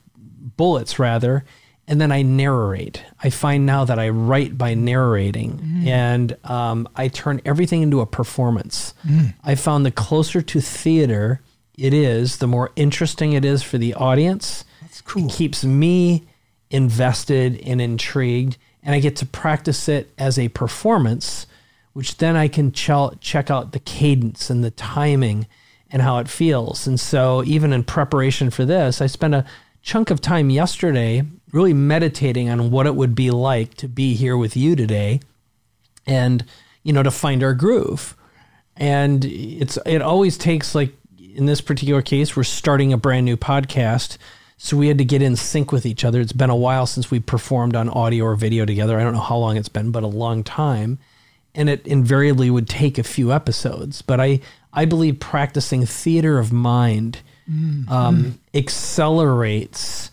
bullets 0.57 0.99
rather, 0.99 1.45
and 1.87 2.01
then 2.01 2.11
I 2.11 2.23
narrate. 2.23 3.05
I 3.23 3.31
find 3.31 3.67
now 3.67 3.85
that 3.85 4.01
I 4.01 4.09
write 4.09 4.59
by 4.59 4.75
narrating, 4.75 5.59
mm. 5.59 5.87
and 5.87 6.37
um, 6.43 6.89
I 6.97 7.07
turn 7.07 7.41
everything 7.45 7.83
into 7.83 8.01
a 8.01 8.07
performance. 8.07 8.95
Mm. 9.07 9.35
I 9.45 9.55
found 9.55 9.87
the 9.87 9.93
closer 9.93 10.43
to 10.43 10.61
theater 10.61 11.41
it 11.79 11.95
is, 11.95 12.39
the 12.39 12.49
more 12.49 12.71
interesting 12.75 13.33
it 13.33 13.45
is 13.45 13.63
for 13.63 13.79
the 13.79 13.95
audience. 13.95 14.65
That's 14.93 15.01
cool. 15.01 15.25
It 15.25 15.33
keeps 15.33 15.65
me 15.65 16.25
invested 16.71 17.59
and 17.65 17.81
intrigued, 17.81 18.59
and 18.83 18.95
I 18.95 19.01
get 19.01 19.17
to 19.17 19.27
practice 19.27 19.89
it 19.89 20.13
as 20.19 20.39
a 20.39 20.49
performance 20.49 21.47
which 21.93 22.19
then 22.19 22.37
I 22.37 22.49
can 22.49 22.73
ch- 22.73 22.91
check 23.21 23.51
out 23.51 23.73
the 23.73 23.79
cadence 23.79 24.51
and 24.51 24.63
the 24.63 24.71
timing 24.71 25.47
and 25.91 26.03
how 26.03 26.19
it 26.19 26.29
feels. 26.29 26.87
And 26.87 26.99
so, 26.99 27.43
even 27.45 27.73
in 27.73 27.85
preparation 27.85 28.51
for 28.51 28.65
this, 28.65 29.01
I 29.01 29.07
spent 29.07 29.35
a 29.35 29.45
chunk 29.83 30.11
of 30.11 30.21
time 30.21 30.51
yesterday 30.51 31.23
really 31.53 31.75
meditating 31.75 32.49
on 32.49 32.71
what 32.71 32.87
it 32.87 32.95
would 32.95 33.15
be 33.15 33.31
like 33.31 33.75
to 33.75 33.89
be 33.89 34.15
here 34.15 34.37
with 34.37 34.57
you 34.57 34.75
today 34.75 35.21
and, 36.07 36.45
you 36.83 36.93
know, 36.93 37.03
to 37.03 37.11
find 37.11 37.43
our 37.43 37.55
groove. 37.55 38.17
And 38.77 39.25
it's, 39.25 39.79
it 39.85 40.01
always 40.01 40.39
takes, 40.39 40.75
like 40.75 40.95
in 41.19 41.47
this 41.47 41.61
particular 41.61 42.01
case, 42.01 42.37
we're 42.37 42.45
starting 42.45 42.93
a 42.93 42.99
brand 42.99 43.27
new 43.27 43.37
podcast. 43.37 44.17
So 44.65 44.77
we 44.77 44.89
had 44.89 44.99
to 44.99 45.05
get 45.05 45.23
in 45.23 45.35
sync 45.35 45.73
with 45.73 45.85
each 45.85 46.05
other. 46.05 46.21
It's 46.21 46.33
been 46.33 46.49
a 46.49 46.57
while 46.57 46.87
since 46.87 47.11
we 47.11 47.19
performed 47.19 47.75
on 47.75 47.89
audio 47.89 48.27
or 48.27 48.37
video 48.37 48.65
together. 48.65 48.99
I 48.99 49.03
don't 49.03 49.13
know 49.13 49.21
how 49.21 49.37
long 49.37 49.57
it's 49.57 49.69
been, 49.69 49.91
but 49.91 50.03
a 50.03 50.09
long 50.09 50.45
time 50.45 50.99
and 51.55 51.69
it 51.69 51.87
invariably 51.87 52.51
would 52.51 52.69
take 52.69 52.99
a 52.99 53.03
few 53.03 53.33
episodes. 53.33 54.03
But 54.03 54.21
I 54.21 54.41
I 54.73 54.85
believe 54.85 55.21
practicing 55.21 55.85
theater 55.85 56.39
of 56.39 56.53
mind 56.53 57.21
mm-hmm. 57.51 57.93
um, 57.93 58.41
accelerates 58.55 60.11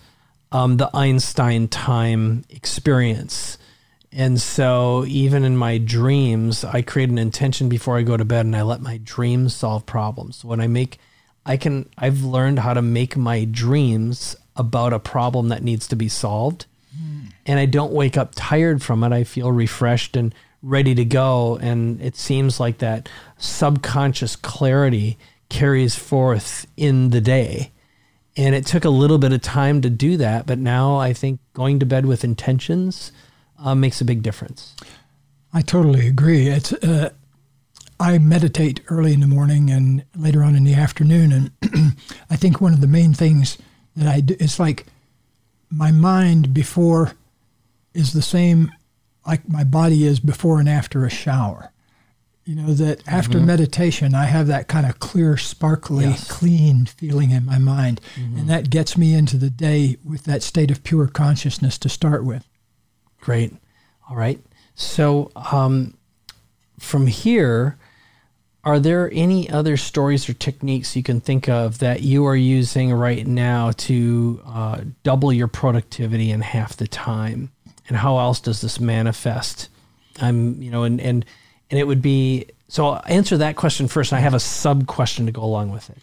um, 0.52 0.78
the 0.78 0.90
Einstein 0.94 1.68
time 1.68 2.44
experience. 2.50 3.58
And 4.12 4.42
so, 4.42 5.06
even 5.06 5.44
in 5.44 5.56
my 5.56 5.78
dreams, 5.78 6.66
I 6.66 6.82
create 6.82 7.10
an 7.10 7.20
intention 7.20 7.70
before 7.70 7.98
I 7.98 8.02
go 8.02 8.18
to 8.18 8.26
bed, 8.26 8.48
and 8.48 8.56
I 8.56 8.64
let 8.64 8.82
my 8.82 8.98
dreams 8.98 9.56
solve 9.56 9.86
problems. 9.86 10.38
So 10.38 10.48
when 10.48 10.60
I 10.60 10.66
make, 10.66 10.98
I 11.50 11.58
can, 11.58 11.90
I've 11.98 12.24
learned 12.24 12.60
how 12.60 12.76
to 12.76 12.82
make 12.82 13.18
my 13.18 13.44
dreams 13.44 14.36
about 14.56 14.94
a 14.94 15.00
problem 15.00 15.50
that 15.50 15.64
needs 15.64 15.88
to 15.88 15.96
be 15.96 16.08
solved, 16.08 16.68
mm. 16.96 17.32
and 17.46 17.60
I 17.60 17.66
don't 17.66 17.92
wake 17.92 18.18
up 18.18 18.34
tired 18.36 18.84
from 18.84 19.04
it. 19.04 19.12
I 19.12 19.24
feel 19.24 19.52
refreshed 19.52 20.16
and 20.16 20.34
ready 20.62 20.94
to 20.94 21.06
go. 21.06 21.58
And 21.62 22.02
it 22.02 22.16
seems 22.16 22.60
like 22.60 22.80
that 22.80 23.10
subconscious 23.38 24.36
clarity 24.36 25.18
carries 25.50 25.96
forth 25.96 26.68
in 26.78 27.10
the 27.10 27.22
day. 27.22 27.72
And 28.38 28.56
it 28.56 28.66
took 28.66 28.86
a 28.86 28.90
little 28.90 29.18
bit 29.18 29.34
of 29.34 29.42
time 29.42 29.82
to 29.82 29.90
do 29.90 30.18
that. 30.18 30.46
But 30.46 30.60
now 30.60 30.98
I 30.98 31.14
think 31.14 31.40
going 31.54 31.80
to 31.80 31.86
bed 31.86 32.06
with 32.06 32.24
intentions 32.24 33.12
uh, 33.58 33.76
makes 33.76 34.02
a 34.02 34.06
big 34.06 34.22
difference. 34.22 34.76
I 35.52 35.62
totally 35.62 36.08
agree. 36.08 36.48
It's, 36.48 36.74
uh, 36.74 37.10
I 38.00 38.18
meditate 38.18 38.82
early 38.88 39.14
in 39.14 39.20
the 39.20 39.28
morning 39.28 39.70
and 39.70 40.06
later 40.16 40.44
on 40.44 40.56
in 40.56 40.64
the 40.64 40.74
afternoon. 40.74 41.32
And 41.62 41.96
I 42.30 42.36
think 42.36 42.62
one 42.62 42.74
of 42.74 42.82
the 42.82 42.88
main 42.88 43.14
things 43.14 43.58
that 43.96 44.08
I 44.08 44.22
do, 44.22 44.36
it's 44.40 44.60
like 44.60 44.86
my 45.70 45.92
mind 45.92 46.54
before 46.54 47.14
is 47.94 48.14
the 48.14 48.22
same 48.22 48.72
like 49.28 49.48
my 49.48 49.64
body 49.64 50.06
is 50.06 50.20
before 50.20 50.60
and 50.60 50.70
after 50.70 51.06
a 51.06 51.10
shower. 51.10 51.72
You 52.46 52.56
know, 52.56 52.74
that 52.74 53.08
after 53.08 53.38
mm-hmm. 53.38 53.46
meditation, 53.46 54.16
I 54.16 54.26
have 54.26 54.48
that 54.48 54.68
kind 54.68 54.88
of 54.88 54.98
clear, 54.98 55.38
sparkly, 55.38 56.06
yes. 56.06 56.32
clean 56.32 56.88
feeling 56.88 57.30
in 57.30 57.46
my 57.46 57.60
mind. 57.60 58.02
Mm-hmm. 58.16 58.40
And 58.40 58.50
that 58.50 58.72
gets 58.72 58.98
me 58.98 59.14
into 59.14 59.38
the 59.38 59.52
day 59.52 59.98
with 60.04 60.24
that 60.24 60.42
state 60.42 60.72
of 60.72 60.84
pure 60.84 61.08
consciousness 61.08 61.78
to 61.78 61.90
start 61.90 62.26
with. 62.26 62.48
Great. 63.22 63.54
All 64.10 64.16
right. 64.16 64.40
So, 64.74 65.32
um, 65.36 65.96
from 66.80 67.06
here, 67.06 67.78
are 68.64 68.80
there 68.80 69.10
any 69.14 69.50
other 69.50 69.78
stories 69.78 70.28
or 70.30 70.34
techniques 70.34 70.96
you 70.96 71.04
can 71.04 71.22
think 71.22 71.48
of 71.48 71.80
that 71.80 72.02
you 72.02 72.26
are 72.26 72.36
using 72.36 72.92
right 72.92 73.26
now 73.26 73.72
to 73.72 74.42
uh, 74.46 74.82
double 75.04 75.32
your 75.32 75.48
productivity 75.48 76.32
in 76.32 76.42
half 76.42 76.76
the 76.76 76.88
time? 76.88 77.52
and 77.90 77.98
how 77.98 78.20
else 78.20 78.40
does 78.40 78.62
this 78.62 78.80
manifest? 78.80 79.68
I'm, 80.22 80.62
you 80.62 80.72
know, 80.72 80.84
and 80.84 81.02
and 81.02 81.26
and 81.70 81.80
it 81.80 81.88
would 81.88 82.02
be 82.02 82.46
so. 82.68 82.88
I'll 82.88 83.04
answer 83.08 83.38
that 83.38 83.56
question 83.56 83.88
first, 83.88 84.12
and 84.12 84.20
I 84.20 84.22
have 84.22 84.34
a 84.34 84.40
sub 84.40 84.88
question 84.88 85.26
to 85.26 85.32
go 85.32 85.44
along 85.44 85.72
with 85.72 85.90
it. 85.90 85.98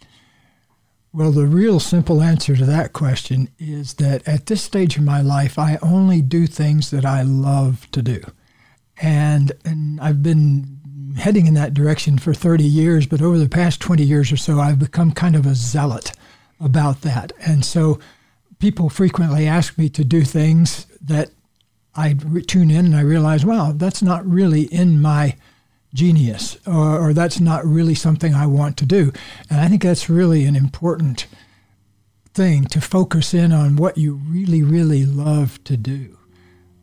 Well, 1.13 1.33
the 1.33 1.47
real 1.47 1.81
simple 1.81 2.21
answer 2.21 2.57
to 2.57 2.67
that 2.67 2.93
question 2.93 3.49
is 3.59 3.95
that 3.95 4.27
at 4.29 4.47
this 4.47 4.63
stage 4.63 4.99
of 4.99 5.05
my 5.05 5.23
life, 5.23 5.59
I 5.59 5.79
only 5.81 6.21
do 6.21 6.47
things 6.47 6.91
that 6.91 7.07
I 7.07 7.23
love 7.23 7.89
to 7.93 8.03
do, 8.03 8.23
and 9.01 9.53
and 9.65 10.01
I've 10.01 10.23
been 10.23 10.76
heading 11.17 11.47
in 11.47 11.55
that 11.55 11.75
direction 11.75 12.19
for 12.19 12.35
30 12.35 12.65
years, 12.65 13.07
but 13.07 13.23
over 13.23 13.39
the 13.39 13.49
past 13.49 13.81
20 13.81 14.03
years 14.03 14.31
or 14.31 14.37
so, 14.37 14.61
I've 14.61 14.79
become 14.79 15.13
kind 15.13 15.35
of 15.37 15.47
a 15.47 15.55
zealot 15.55 16.13
about 16.61 17.03
that. 17.03 17.33
And 17.41 17.65
so 17.65 17.99
people 18.59 18.89
frequently 18.89 19.47
ask 19.47 19.77
me 19.79 19.89
to 19.91 20.05
do 20.05 20.23
things 20.23 20.87
that 21.01 21.31
I 21.95 22.15
tune 22.47 22.71
in 22.71 22.87
and 22.87 22.97
I 22.97 23.01
realize, 23.01 23.45
wow, 23.45 23.73
that's 23.75 24.03
not 24.03 24.27
really 24.27 24.63
in 24.63 25.01
my 25.01 25.37
genius, 25.95 26.59
or, 26.67 27.09
or 27.09 27.13
that's 27.15 27.41
not 27.41 27.65
really 27.65 27.95
something 27.95 28.35
I 28.35 28.47
want 28.47 28.77
to 28.79 28.87
do. 28.87 29.13
And 29.49 29.61
I 29.61 29.69
think 29.69 29.83
that's 29.83 30.11
really 30.11 30.45
an 30.45 30.55
important 30.57 31.27
thing 32.35 32.65
to 32.67 32.81
focus 32.83 33.33
in 33.33 33.51
on 33.53 33.77
what 33.77 33.97
you 33.97 34.15
really, 34.15 34.63
really 34.63 35.07
love 35.07 35.63
to 35.65 35.77
do. 35.77 36.19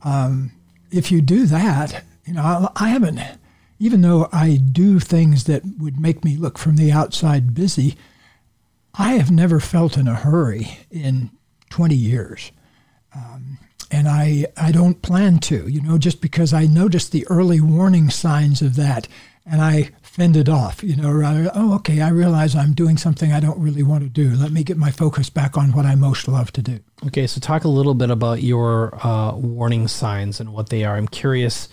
Um, 0.04 0.52
if 0.92 1.12
you 1.12 1.22
do 1.22 1.46
that, 1.46 2.04
you 2.26 2.34
know, 2.34 2.42
I, 2.42 2.86
I 2.86 2.90
haven't, 2.90 3.20
even 3.84 4.00
though 4.00 4.30
I 4.32 4.56
do 4.56 4.98
things 4.98 5.44
that 5.44 5.62
would 5.78 6.00
make 6.00 6.24
me 6.24 6.38
look 6.38 6.58
from 6.58 6.78
the 6.78 6.90
outside 6.90 7.54
busy, 7.54 7.98
I 8.94 9.16
have 9.16 9.30
never 9.30 9.60
felt 9.60 9.98
in 9.98 10.08
a 10.08 10.16
hurry 10.16 10.80
in 10.90 11.32
20 11.70 11.94
years. 11.94 12.54
Um, 13.14 13.58
and 13.92 14.08
I, 14.08 14.46
I 14.56 14.72
don't 14.72 15.02
plan 15.02 15.40
to, 15.40 15.68
you 15.68 15.82
know, 15.82 15.98
just 15.98 16.22
because 16.22 16.54
I 16.54 16.66
noticed 16.66 17.12
the 17.12 17.28
early 17.28 17.60
warning 17.60 18.10
signs 18.10 18.62
of 18.62 18.78
that 18.78 19.10
and 19.46 19.62
I 19.62 19.90
fended 20.02 20.48
off, 20.48 20.82
you 20.82 20.96
know, 20.96 21.12
rather, 21.12 21.52
oh, 21.54 21.76
okay, 21.76 22.00
I 22.00 22.08
realize 22.08 22.56
I'm 22.56 22.72
doing 22.72 22.96
something 22.96 23.34
I 23.34 23.42
don't 23.42 23.60
really 23.60 23.84
want 23.84 24.04
to 24.04 24.10
do. 24.10 24.34
Let 24.34 24.54
me 24.54 24.64
get 24.64 24.78
my 24.78 24.92
focus 24.92 25.30
back 25.30 25.58
on 25.58 25.74
what 25.74 25.86
I 25.86 25.96
most 25.96 26.30
love 26.30 26.54
to 26.54 26.62
do. 26.62 26.80
Okay, 27.08 27.28
so 27.28 27.42
talk 27.42 27.66
a 27.66 27.70
little 27.70 27.96
bit 27.96 28.10
about 28.10 28.42
your 28.42 28.98
uh, 29.06 29.36
warning 29.36 29.90
signs 29.90 30.40
and 30.40 30.54
what 30.54 30.70
they 30.70 30.86
are. 30.86 30.96
I'm 30.96 31.10
curious 31.10 31.68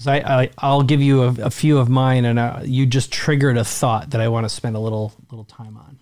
because 0.00 0.24
I, 0.24 0.50
I 0.56 0.72
will 0.72 0.82
give 0.82 1.02
you 1.02 1.24
a, 1.24 1.28
a, 1.42 1.50
few 1.50 1.76
of 1.76 1.90
mine, 1.90 2.24
and 2.24 2.38
uh, 2.38 2.60
you 2.64 2.86
just 2.86 3.12
triggered 3.12 3.58
a 3.58 3.64
thought 3.64 4.10
that 4.10 4.20
I 4.20 4.28
want 4.28 4.44
to 4.44 4.48
spend 4.48 4.74
a 4.74 4.78
little 4.78 5.12
little 5.30 5.44
time 5.44 5.76
on. 5.76 5.98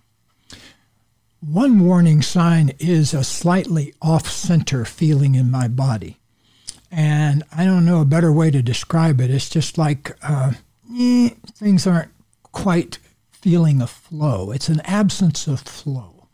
One 1.41 1.85
warning 1.85 2.21
sign 2.21 2.71
is 2.79 3.13
a 3.13 3.25
slightly 3.25 3.93
off 4.01 4.29
center 4.29 4.85
feeling 4.85 5.35
in 5.35 5.51
my 5.51 5.67
body. 5.67 6.17
And 6.91 7.43
I 7.55 7.65
don't 7.65 7.85
know 7.85 8.01
a 8.01 8.05
better 8.05 8.31
way 8.31 8.51
to 8.51 8.61
describe 8.61 9.21
it. 9.21 9.29
It's 9.29 9.49
just 9.49 9.77
like 9.77 10.17
uh, 10.23 10.53
eh, 10.97 11.29
things 11.51 11.85
aren't 11.85 12.11
quite 12.51 12.99
feeling 13.31 13.81
a 13.81 13.87
flow. 13.87 14.51
It's 14.51 14.69
an 14.69 14.81
absence 14.81 15.45
of 15.45 15.59
flow. 15.61 16.27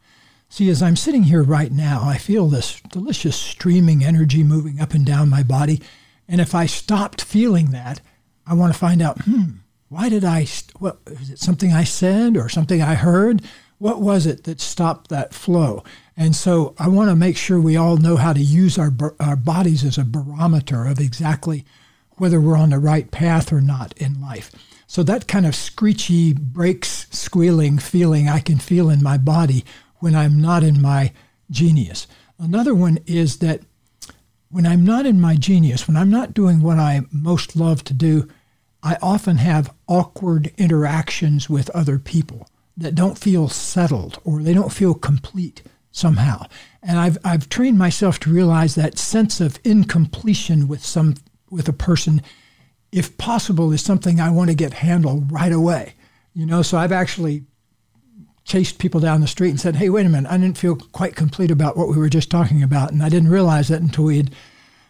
See, 0.49 0.69
as 0.69 0.82
I'm 0.82 0.95
sitting 0.95 1.23
here 1.23 1.43
right 1.43 1.71
now, 1.71 2.04
I 2.04 2.17
feel 2.17 2.47
this 2.47 2.80
delicious 2.89 3.36
streaming 3.36 4.04
energy 4.04 4.43
moving 4.43 4.80
up 4.80 4.93
and 4.93 5.06
down 5.06 5.30
my 5.30 5.43
body. 5.43 5.82
And 6.27 6.41
if 6.41 6.55
I 6.55 6.65
stopped 6.65 7.21
feeling 7.21 7.71
that, 7.71 8.01
I 8.47 8.53
want 8.53 8.73
to 8.73 8.79
find 8.79 9.01
out, 9.01 9.21
hmm, 9.23 9.43
why 9.89 10.09
did 10.09 10.23
I, 10.23 10.45
st- 10.45 10.79
what, 10.81 10.99
is 11.07 11.29
it 11.29 11.39
something 11.39 11.71
I 11.71 11.83
said 11.83 12.38
or 12.38 12.49
something 12.49 12.81
I 12.81 12.95
heard? 12.95 13.41
what 13.77 14.01
was 14.01 14.25
it 14.25 14.43
that 14.45 14.61
stopped 14.61 15.09
that 15.09 15.33
flow? 15.33 15.83
And 16.15 16.35
so 16.35 16.75
I 16.77 16.88
want 16.88 17.09
to 17.09 17.15
make 17.15 17.38
sure 17.38 17.59
we 17.59 17.75
all 17.75 17.97
know 17.97 18.15
how 18.15 18.33
to 18.33 18.41
use 18.41 18.77
our, 18.77 18.91
our 19.19 19.35
bodies 19.35 19.83
as 19.83 19.97
a 19.97 20.05
barometer 20.05 20.85
of 20.85 20.99
exactly 20.99 21.65
whether 22.17 22.39
we're 22.39 22.57
on 22.57 22.69
the 22.69 22.79
right 22.79 23.11
path 23.11 23.51
or 23.51 23.59
not 23.59 23.93
in 23.97 24.21
life. 24.21 24.51
So 24.88 25.03
that 25.03 25.27
kind 25.27 25.45
of 25.45 25.55
screechy, 25.55 26.33
brakes 26.33 27.07
squealing 27.11 27.77
feeling 27.79 28.29
I 28.29 28.39
can 28.39 28.59
feel 28.59 28.89
in 28.89 29.03
my 29.03 29.17
body 29.17 29.65
when 29.97 30.15
I'm 30.15 30.39
not 30.39 30.63
in 30.63 30.81
my 30.81 31.11
genius. 31.51 32.07
Another 32.39 32.73
one 32.73 32.99
is 33.05 33.39
that 33.39 33.61
when 34.49 34.65
I'm 34.65 34.86
not 34.86 35.05
in 35.05 35.19
my 35.19 35.36
genius, 35.36 35.88
when 35.88 35.97
I'm 35.97 36.10
not 36.10 36.34
doing 36.34 36.62
what 36.62 36.79
I 36.79 37.01
most 37.12 37.55
love 37.55 37.84
to 37.86 37.93
do, 37.93 38.27
I 38.84 38.97
often 39.01 39.38
have 39.38 39.73
awkward 39.88 40.53
interactions 40.58 41.49
with 41.49 41.69
other 41.71 41.97
people 41.97 42.47
that 42.77 42.95
don't 42.95 43.17
feel 43.17 43.49
settled 43.49 44.19
or 44.23 44.41
they 44.41 44.53
don't 44.53 44.71
feel 44.71 44.93
complete 44.93 45.63
somehow. 45.91 46.45
And 46.84 46.99
I've 46.99 47.17
I've 47.23 47.49
trained 47.49 47.77
myself 47.77 48.19
to 48.21 48.34
realize 48.34 48.75
that 48.75 48.99
sense 48.99 49.41
of 49.41 49.60
incompletion 49.63 50.67
with 50.67 50.86
some 50.86 51.15
with 51.49 51.67
a 51.67 51.73
person, 51.73 52.21
if 52.91 53.17
possible, 53.17 53.71
is 53.71 53.84
something 53.84 54.19
I 54.19 54.29
want 54.29 54.49
to 54.49 54.55
get 54.55 54.73
handled 54.73 55.31
right 55.31 55.51
away. 55.51 55.93
You 56.34 56.45
know, 56.45 56.62
so 56.62 56.77
I've 56.77 56.91
actually 56.91 57.45
chased 58.45 58.77
people 58.77 59.01
down 59.01 59.19
the 59.19 59.27
street 59.27 59.49
and 59.49 59.60
said, 59.60 59.75
"Hey, 59.75 59.89
wait 59.89 60.05
a 60.05 60.10
minute! 60.10 60.31
I 60.31 60.38
didn't 60.38 60.58
feel 60.58 60.75
quite 60.75 61.15
complete 61.15 61.51
about 61.51 61.75
what 61.75 61.89
we 61.89 61.97
were 61.97 62.10
just 62.10 62.31
talking 62.31 62.63
about, 62.63 62.91
and 62.91 63.03
I 63.03 63.10
didn't 63.10 63.29
realize 63.29 63.67
that 63.67 63.81
until 63.81 64.05
we 64.05 64.17
had 64.17 64.31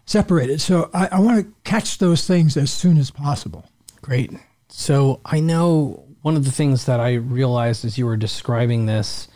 separated." 0.05 0.61
So 0.61 0.91
I, 0.93 1.07
I 1.07 1.19
want 1.19 1.43
to 1.43 1.53
catch 1.63 1.97
those 1.97 2.27
things 2.27 2.55
as 2.57 2.71
soon 2.71 2.97
as 2.97 3.09
possible. 3.09 3.65
Great. 4.01 4.31
So 4.69 5.21
I 5.25 5.39
know 5.39 6.05
one 6.21 6.35
of 6.35 6.45
the 6.45 6.51
things 6.51 6.85
that 6.85 6.99
I 6.99 7.13
realized 7.13 7.85
as 7.85 7.97
you 7.97 8.05
were 8.05 8.17
describing 8.17 8.85
this, 8.85 9.27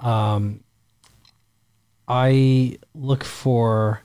um, 0.00 0.62
I 2.06 2.78
look 2.94 3.24
for 3.24 4.02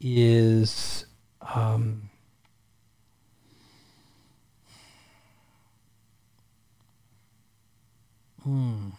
is 0.00 1.06
um, 1.54 2.05
hmm. 8.46 8.90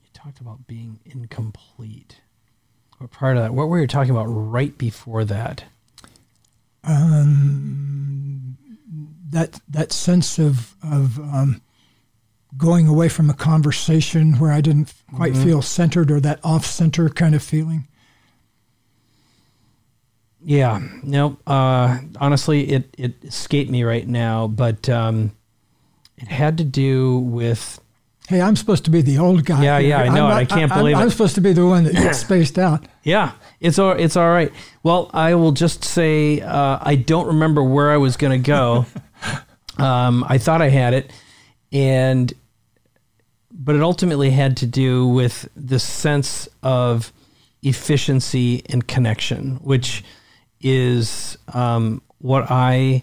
You 0.00 0.08
talked 0.12 0.40
about 0.40 0.66
being 0.66 1.00
incomplete. 1.04 2.20
What 2.98 3.10
part 3.10 3.36
of 3.36 3.42
that? 3.42 3.52
What 3.52 3.68
were 3.68 3.80
you 3.80 3.86
talking 3.86 4.12
about 4.12 4.26
right 4.26 4.76
before 4.78 5.24
that? 5.24 5.64
Um, 6.84 8.56
that 9.30 9.60
that 9.68 9.92
sense 9.92 10.38
of 10.38 10.74
of 10.82 11.18
um, 11.18 11.62
going 12.56 12.86
away 12.86 13.08
from 13.08 13.28
a 13.28 13.34
conversation 13.34 14.38
where 14.38 14.52
I 14.52 14.60
didn't 14.60 14.94
quite 15.14 15.32
mm-hmm. 15.32 15.44
feel 15.44 15.62
centered 15.62 16.10
or 16.10 16.20
that 16.20 16.40
off 16.44 16.64
center 16.64 17.08
kind 17.08 17.34
of 17.34 17.42
feeling. 17.42 17.88
Yeah, 20.42 20.80
no. 21.02 21.38
Uh, 21.44 21.98
honestly, 22.20 22.70
it 22.70 22.94
it 22.96 23.14
escaped 23.24 23.70
me 23.70 23.82
right 23.82 24.06
now, 24.06 24.46
but 24.46 24.88
um, 24.88 25.32
it 26.18 26.28
had 26.28 26.58
to 26.58 26.64
do 26.64 27.18
with. 27.18 27.80
Hey, 28.28 28.40
I'm 28.40 28.56
supposed 28.56 28.84
to 28.86 28.90
be 28.90 29.02
the 29.02 29.18
old 29.18 29.44
guy. 29.44 29.62
Yeah, 29.62 29.78
here. 29.78 29.90
yeah, 29.90 30.02
I 30.02 30.08
know 30.08 30.26
it. 30.28 30.32
I 30.32 30.44
can't 30.44 30.72
I'm, 30.72 30.78
believe 30.78 30.96
I'm, 30.96 31.02
it. 31.02 31.04
I'm 31.04 31.10
supposed 31.10 31.36
to 31.36 31.40
be 31.40 31.52
the 31.52 31.64
one 31.64 31.84
that 31.84 31.94
gets 31.94 32.18
spaced 32.18 32.58
out. 32.58 32.86
Yeah, 33.04 33.34
it's 33.60 33.78
all 33.78 33.92
it's 33.92 34.16
all 34.16 34.28
right. 34.28 34.52
Well, 34.82 35.12
I 35.14 35.36
will 35.36 35.52
just 35.52 35.84
say 35.84 36.40
uh, 36.40 36.78
I 36.82 36.96
don't 36.96 37.28
remember 37.28 37.62
where 37.62 37.92
I 37.92 37.98
was 37.98 38.16
going 38.16 38.42
to 38.42 38.44
go. 38.44 38.86
Um, 39.78 40.24
I 40.26 40.38
thought 40.38 40.62
I 40.62 40.70
had 40.70 40.94
it, 40.94 41.12
and 41.70 42.32
but 43.52 43.74
it 43.74 43.82
ultimately 43.82 44.30
had 44.30 44.56
to 44.58 44.66
do 44.66 45.06
with 45.06 45.48
the 45.54 45.78
sense 45.78 46.48
of 46.62 47.12
efficiency 47.62 48.62
and 48.68 48.86
connection, 48.86 49.56
which 49.56 50.04
is 50.60 51.36
um, 51.52 52.02
what 52.18 52.46
I 52.50 53.02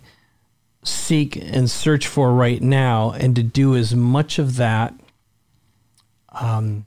seek 0.83 1.35
and 1.35 1.69
search 1.69 2.07
for 2.07 2.33
right 2.33 2.61
now, 2.61 3.11
and 3.11 3.35
to 3.35 3.43
do 3.43 3.75
as 3.75 3.95
much 3.95 4.39
of 4.39 4.55
that. 4.57 4.93
Um, 6.31 6.85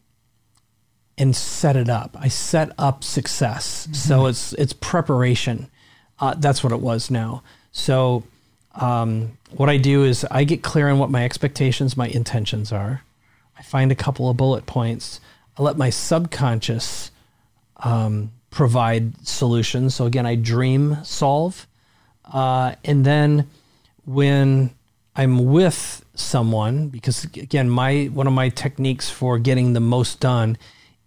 and 1.19 1.35
set 1.35 1.77
it 1.77 1.89
up. 1.89 2.15
I 2.19 2.29
set 2.29 2.73
up 2.79 3.03
success, 3.03 3.85
mm-hmm. 3.85 3.95
so 3.95 4.27
it's 4.27 4.53
it's 4.55 4.73
preparation. 4.75 5.71
Uh, 6.19 6.35
that's 6.35 6.63
what 6.63 6.73
it 6.73 6.81
was 6.81 7.11
now. 7.11 7.43
So 7.73 8.25
um, 8.75 9.39
what 9.53 9.69
I 9.69 9.77
do 9.77 10.05
is 10.05 10.27
I 10.31 10.45
get 10.45 10.63
clear 10.63 10.89
on 10.89 10.99
what 10.99 11.11
my 11.11 11.25
expectations, 11.25 11.97
my 11.97 12.09
intentions 12.09 12.73
are. 12.73 13.03
I 13.59 13.63
find 13.63 13.91
a 13.91 13.95
couple 13.95 14.29
of 14.29 14.37
bullet 14.37 14.67
points. 14.67 15.21
I 15.59 15.63
let 15.63 15.77
my 15.77 15.91
subconscious 15.91 17.11
um, 17.79 18.33
provide 18.51 19.27
solutions. 19.27 19.95
So 19.95 20.07
again, 20.07 20.27
I 20.27 20.35
dream 20.35 20.99
solve. 21.05 21.67
Uh, 22.25 22.75
and 22.85 23.05
then 23.05 23.49
when 24.07 24.71
I'm 25.15 25.45
with 25.45 26.05
someone, 26.15 26.89
because 26.89 27.25
again, 27.25 27.69
my 27.69 28.05
one 28.07 28.27
of 28.27 28.33
my 28.33 28.49
techniques 28.49 29.11
for 29.11 29.39
getting 29.39 29.73
the 29.75 29.81
most 29.81 30.21
done 30.21 30.57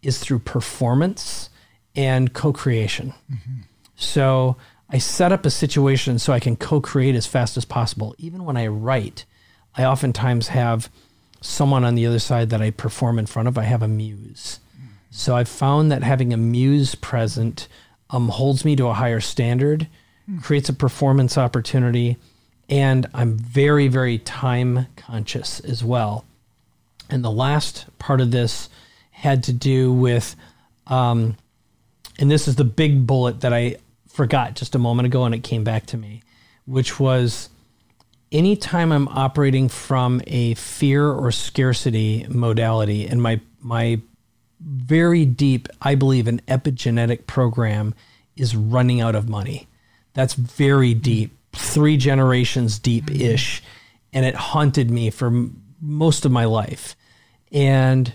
is 0.01 0.19
through 0.19 0.39
performance 0.39 1.49
and 1.95 2.33
co-creation. 2.33 3.13
Mm-hmm. 3.31 3.61
So 3.95 4.55
I 4.89 4.97
set 4.97 5.31
up 5.31 5.45
a 5.45 5.49
situation 5.49 6.19
so 6.19 6.33
I 6.33 6.39
can 6.39 6.55
co 6.55 6.79
create 6.79 7.15
as 7.15 7.25
fast 7.25 7.57
as 7.57 7.65
possible. 7.65 8.15
Even 8.17 8.45
when 8.45 8.57
I 8.57 8.67
write, 8.67 9.25
I 9.75 9.83
oftentimes 9.83 10.49
have 10.49 10.89
someone 11.41 11.85
on 11.85 11.95
the 11.95 12.05
other 12.05 12.19
side 12.19 12.49
that 12.49 12.61
I 12.61 12.71
perform 12.71 13.17
in 13.19 13.25
front 13.25 13.47
of. 13.47 13.57
I 13.57 13.63
have 13.63 13.81
a 13.81 13.87
muse. 13.87 14.59
So 15.11 15.35
I've 15.35 15.49
found 15.49 15.91
that 15.91 16.03
having 16.03 16.33
a 16.33 16.37
muse 16.37 16.95
present 16.95 17.67
um, 18.09 18.29
holds 18.29 18.63
me 18.63 18.75
to 18.75 18.87
a 18.87 18.93
higher 18.93 19.19
standard, 19.19 19.87
creates 20.41 20.69
a 20.69 20.73
performance 20.73 21.37
opportunity, 21.37 22.17
and 22.69 23.07
I'm 23.13 23.37
very, 23.37 23.87
very 23.87 24.19
time 24.19 24.87
conscious 24.95 25.59
as 25.59 25.83
well. 25.83 26.25
And 27.09 27.23
the 27.23 27.31
last 27.31 27.85
part 27.97 28.21
of 28.21 28.31
this 28.31 28.69
had 29.11 29.43
to 29.43 29.53
do 29.53 29.91
with, 29.91 30.35
um, 30.87 31.35
and 32.19 32.29
this 32.29 32.47
is 32.47 32.55
the 32.55 32.63
big 32.63 33.07
bullet 33.07 33.41
that 33.41 33.53
I 33.53 33.77
forgot 34.07 34.55
just 34.55 34.75
a 34.75 34.79
moment 34.79 35.07
ago 35.07 35.23
and 35.23 35.33
it 35.33 35.43
came 35.43 35.63
back 35.63 35.87
to 35.87 35.97
me, 35.97 36.21
which 36.65 36.99
was 36.99 37.49
anytime 38.31 38.91
I'm 38.91 39.07
operating 39.07 39.69
from 39.69 40.21
a 40.27 40.53
fear 40.55 41.07
or 41.09 41.31
scarcity 41.31 42.25
modality, 42.29 43.07
and 43.07 43.21
my 43.21 43.41
my 43.61 43.99
very 44.59 45.25
deep, 45.25 45.67
I 45.81 45.95
believe, 45.95 46.27
an 46.27 46.41
epigenetic 46.47 47.27
program 47.27 47.95
is 48.35 48.55
running 48.55 49.01
out 49.01 49.15
of 49.15 49.29
money. 49.29 49.67
That's 50.13 50.33
very 50.33 50.93
deep, 50.93 51.31
three 51.53 51.97
generations 51.97 52.79
deep 52.79 53.11
ish, 53.11 53.61
and 54.13 54.25
it 54.25 54.35
haunted 54.35 54.89
me 54.89 55.09
for 55.09 55.27
m- 55.27 55.61
most 55.81 56.25
of 56.25 56.31
my 56.31 56.45
life. 56.45 56.95
And 57.51 58.13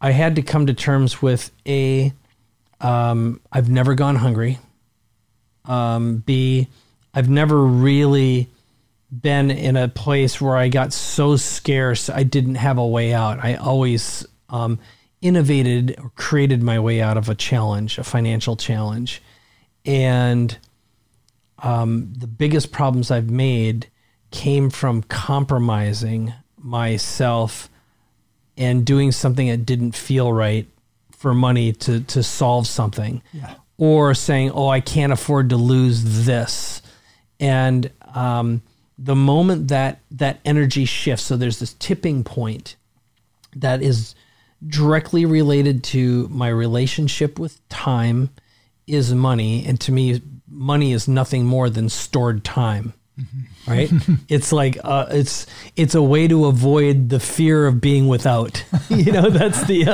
I 0.00 0.10
had 0.10 0.36
to 0.36 0.42
come 0.42 0.66
to 0.66 0.74
terms 0.74 1.22
with 1.22 1.50
a. 1.66 2.12
Um, 2.80 3.40
I've 3.50 3.70
never 3.70 3.94
gone 3.94 4.16
hungry. 4.16 4.58
Um, 5.64 6.18
B, 6.18 6.68
I've 7.14 7.30
never 7.30 7.64
really 7.64 8.50
been 9.10 9.50
in 9.50 9.76
a 9.76 9.88
place 9.88 10.40
where 10.40 10.56
I 10.56 10.68
got 10.68 10.92
so 10.92 11.36
scarce 11.36 12.10
I 12.10 12.24
didn't 12.24 12.56
have 12.56 12.78
a 12.78 12.86
way 12.86 13.14
out. 13.14 13.42
I 13.42 13.54
always 13.54 14.26
um, 14.48 14.78
innovated 15.22 15.96
or 15.98 16.10
created 16.16 16.62
my 16.62 16.78
way 16.78 17.00
out 17.00 17.16
of 17.16 17.28
a 17.28 17.34
challenge, 17.34 17.98
a 17.98 18.04
financial 18.04 18.56
challenge. 18.56 19.22
And 19.86 20.56
um, 21.64 22.12
the 22.14 22.26
biggest 22.26 22.72
problems 22.72 23.10
I've 23.10 23.30
made 23.30 23.88
came 24.30 24.68
from 24.68 25.02
compromising 25.02 26.34
myself 26.58 27.70
and 28.56 28.84
doing 28.84 29.12
something 29.12 29.48
that 29.48 29.64
didn't 29.64 29.92
feel 29.92 30.32
right 30.32 30.68
for 31.16 31.32
money 31.32 31.72
to, 31.72 32.00
to 32.00 32.22
solve 32.22 32.66
something. 32.66 33.22
Yeah. 33.32 33.54
Or 33.78 34.14
saying, 34.14 34.50
oh, 34.50 34.68
I 34.68 34.80
can't 34.80 35.12
afford 35.12 35.48
to 35.48 35.56
lose 35.56 36.26
this. 36.26 36.82
And 37.40 37.90
um, 38.14 38.62
the 38.98 39.16
moment 39.16 39.68
that 39.68 40.00
that 40.12 40.40
energy 40.44 40.84
shifts, 40.84 41.24
so 41.24 41.36
there's 41.36 41.60
this 41.60 41.72
tipping 41.74 42.24
point 42.24 42.76
that 43.56 43.82
is 43.82 44.14
directly 44.66 45.24
related 45.24 45.82
to 45.84 46.28
my 46.28 46.48
relationship 46.48 47.38
with 47.38 47.66
time 47.68 48.30
is 48.86 49.14
money 49.14 49.64
and 49.66 49.80
to 49.80 49.92
me 49.92 50.20
money 50.54 50.92
is 50.92 51.08
nothing 51.08 51.44
more 51.44 51.68
than 51.68 51.88
stored 51.88 52.44
time 52.44 52.94
right? 53.66 53.90
It's 54.28 54.52
like 54.52 54.78
uh, 54.82 55.06
it's 55.10 55.46
it's 55.76 55.94
a 55.94 56.02
way 56.02 56.28
to 56.28 56.46
avoid 56.46 57.08
the 57.08 57.20
fear 57.20 57.66
of 57.66 57.80
being 57.80 58.08
without. 58.08 58.64
You 58.88 59.12
know 59.12 59.30
that's 59.30 59.64
the 59.66 59.86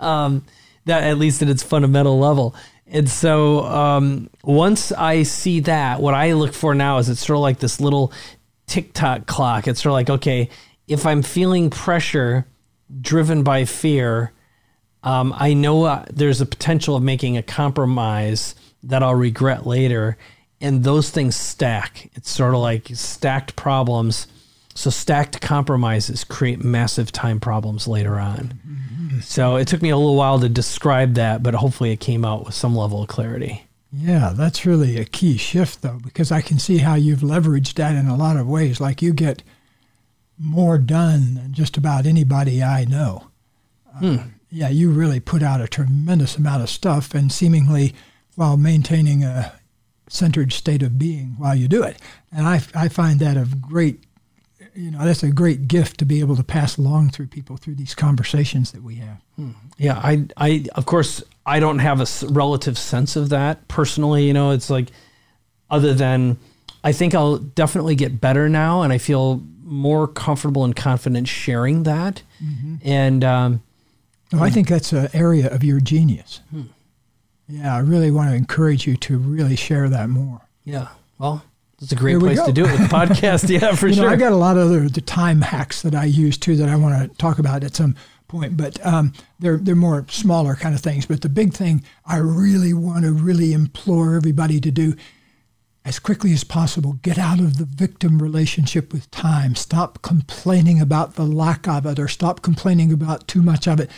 uh, 0.00 0.04
um, 0.04 0.44
that 0.84 1.02
at 1.04 1.18
least 1.18 1.42
at 1.42 1.48
its 1.48 1.62
fundamental 1.62 2.18
level. 2.18 2.54
And 2.86 3.08
so 3.08 3.64
um, 3.64 4.30
once 4.42 4.92
i 4.92 5.22
see 5.22 5.60
that 5.60 6.00
what 6.00 6.14
i 6.14 6.32
look 6.32 6.54
for 6.54 6.74
now 6.74 6.96
is 6.98 7.10
it's 7.10 7.24
sort 7.26 7.36
of 7.36 7.42
like 7.42 7.58
this 7.58 7.80
little 7.80 8.12
tick-tock 8.66 9.26
clock. 9.26 9.68
It's 9.68 9.82
sort 9.82 9.90
of 9.90 9.94
like 9.94 10.10
okay 10.10 10.48
if 10.86 11.04
i'm 11.04 11.22
feeling 11.22 11.68
pressure 11.68 12.46
driven 13.00 13.42
by 13.42 13.66
fear, 13.66 14.32
um, 15.02 15.34
I 15.36 15.52
know 15.54 15.84
uh, 15.84 16.06
there's 16.10 16.40
a 16.40 16.46
potential 16.46 16.96
of 16.96 17.02
making 17.02 17.36
a 17.36 17.42
compromise 17.42 18.54
that 18.82 19.02
I'll 19.02 19.14
regret 19.14 19.66
later. 19.66 20.16
And 20.60 20.84
those 20.84 21.10
things 21.10 21.36
stack. 21.36 22.10
It's 22.14 22.30
sort 22.30 22.54
of 22.54 22.60
like 22.60 22.88
stacked 22.94 23.56
problems. 23.56 24.26
So 24.74 24.90
stacked 24.90 25.40
compromises 25.40 26.24
create 26.24 26.62
massive 26.62 27.10
time 27.12 27.40
problems 27.40 27.88
later 27.88 28.18
on. 28.18 28.58
So 29.22 29.56
it 29.56 29.66
took 29.66 29.82
me 29.82 29.90
a 29.90 29.96
little 29.96 30.14
while 30.14 30.38
to 30.40 30.48
describe 30.48 31.14
that, 31.14 31.42
but 31.42 31.54
hopefully 31.54 31.90
it 31.90 32.00
came 32.00 32.24
out 32.24 32.44
with 32.44 32.54
some 32.54 32.76
level 32.76 33.02
of 33.02 33.08
clarity. 33.08 33.64
Yeah, 33.92 34.32
that's 34.36 34.66
really 34.66 34.98
a 34.98 35.04
key 35.04 35.36
shift, 35.36 35.82
though, 35.82 35.98
because 36.02 36.30
I 36.30 36.42
can 36.42 36.58
see 36.58 36.78
how 36.78 36.94
you've 36.94 37.20
leveraged 37.20 37.74
that 37.74 37.96
in 37.96 38.06
a 38.06 38.16
lot 38.16 38.36
of 38.36 38.46
ways. 38.46 38.80
Like 38.80 39.00
you 39.02 39.12
get 39.12 39.42
more 40.38 40.78
done 40.78 41.34
than 41.34 41.52
just 41.52 41.76
about 41.76 42.06
anybody 42.06 42.62
I 42.62 42.84
know. 42.84 43.28
Uh, 44.00 44.18
yeah, 44.50 44.68
you 44.68 44.90
really 44.90 45.20
put 45.20 45.42
out 45.42 45.60
a 45.60 45.66
tremendous 45.66 46.36
amount 46.36 46.62
of 46.62 46.70
stuff 46.70 47.14
and 47.14 47.32
seemingly 47.32 47.94
while 48.38 48.56
maintaining 48.56 49.24
a 49.24 49.52
centered 50.08 50.52
state 50.52 50.80
of 50.80 50.96
being 50.96 51.34
while 51.38 51.56
you 51.56 51.66
do 51.66 51.82
it. 51.82 51.96
And 52.30 52.46
I, 52.46 52.60
I 52.72 52.86
find 52.88 53.18
that 53.18 53.36
a 53.36 53.48
great, 53.60 54.04
you 54.76 54.92
know, 54.92 55.04
that's 55.04 55.24
a 55.24 55.32
great 55.32 55.66
gift 55.66 55.98
to 55.98 56.04
be 56.04 56.20
able 56.20 56.36
to 56.36 56.44
pass 56.44 56.76
along 56.78 57.10
through 57.10 57.26
people 57.26 57.56
through 57.56 57.74
these 57.74 57.96
conversations 57.96 58.70
that 58.70 58.84
we 58.84 58.94
have. 58.94 59.20
Hmm. 59.34 59.50
Yeah, 59.76 59.98
I, 59.98 60.26
I, 60.36 60.66
of 60.76 60.86
course, 60.86 61.20
I 61.44 61.58
don't 61.58 61.80
have 61.80 62.00
a 62.00 62.06
relative 62.28 62.78
sense 62.78 63.16
of 63.16 63.30
that 63.30 63.66
personally. 63.66 64.28
You 64.28 64.34
know, 64.34 64.52
it's 64.52 64.70
like, 64.70 64.90
other 65.68 65.92
than, 65.92 66.38
I 66.84 66.92
think 66.92 67.16
I'll 67.16 67.38
definitely 67.38 67.96
get 67.96 68.20
better 68.20 68.48
now, 68.48 68.82
and 68.82 68.92
I 68.92 68.98
feel 68.98 69.42
more 69.64 70.06
comfortable 70.06 70.64
and 70.64 70.76
confident 70.76 71.26
sharing 71.26 71.82
that. 71.82 72.22
Mm-hmm. 72.40 72.76
And 72.84 73.24
um, 73.24 73.62
No, 74.32 74.42
I 74.42 74.50
think 74.50 74.68
that's 74.68 74.92
an 74.92 75.08
area 75.12 75.52
of 75.52 75.64
your 75.64 75.80
genius. 75.80 76.40
Hmm. 76.50 76.62
Yeah, 77.48 77.74
I 77.74 77.78
really 77.78 78.10
want 78.10 78.30
to 78.30 78.36
encourage 78.36 78.86
you 78.86 78.96
to 78.98 79.18
really 79.18 79.56
share 79.56 79.88
that 79.88 80.08
more. 80.10 80.40
yeah, 80.64 80.88
well, 81.18 81.42
it's 81.80 81.92
a 81.92 81.96
great 81.96 82.12
Here 82.12 82.20
place 82.20 82.42
to 82.42 82.52
do 82.52 82.64
it 82.64 82.72
with 82.72 82.90
the 82.90 82.94
podcast. 82.94 83.48
Yeah, 83.60 83.74
for 83.74 83.88
you 83.88 83.94
sure. 83.94 84.04
know, 84.06 84.10
I 84.10 84.16
got 84.16 84.32
a 84.32 84.36
lot 84.36 84.56
of 84.56 84.68
other 84.68 84.88
the 84.88 85.00
time 85.00 85.40
hacks 85.40 85.82
that 85.82 85.94
I 85.94 86.04
use 86.04 86.36
too 86.36 86.56
that 86.56 86.68
I 86.68 86.76
want 86.76 87.10
to 87.10 87.16
talk 87.18 87.38
about 87.38 87.62
at 87.64 87.76
some 87.76 87.94
point, 88.26 88.56
but 88.56 88.84
um, 88.84 89.12
they're 89.38 89.56
they're 89.56 89.74
more 89.76 90.04
smaller 90.10 90.54
kind 90.56 90.74
of 90.74 90.80
things. 90.80 91.06
But 91.06 91.22
the 91.22 91.28
big 91.28 91.54
thing 91.54 91.84
I 92.04 92.16
really 92.18 92.74
want 92.74 93.04
to 93.04 93.12
really 93.12 93.52
implore 93.52 94.14
everybody 94.16 94.60
to 94.60 94.70
do 94.70 94.94
as 95.84 95.98
quickly 95.98 96.32
as 96.32 96.44
possible 96.44 96.94
get 97.02 97.16
out 97.16 97.38
of 97.38 97.56
the 97.56 97.64
victim 97.64 98.20
relationship 98.20 98.92
with 98.92 99.10
time. 99.10 99.54
Stop 99.54 100.02
complaining 100.02 100.80
about 100.80 101.14
the 101.14 101.24
lack 101.24 101.66
of 101.66 101.86
it 101.86 101.98
or 101.98 102.08
stop 102.08 102.42
complaining 102.42 102.92
about 102.92 103.26
too 103.26 103.40
much 103.40 103.66
of 103.66 103.80
it. 103.80 103.90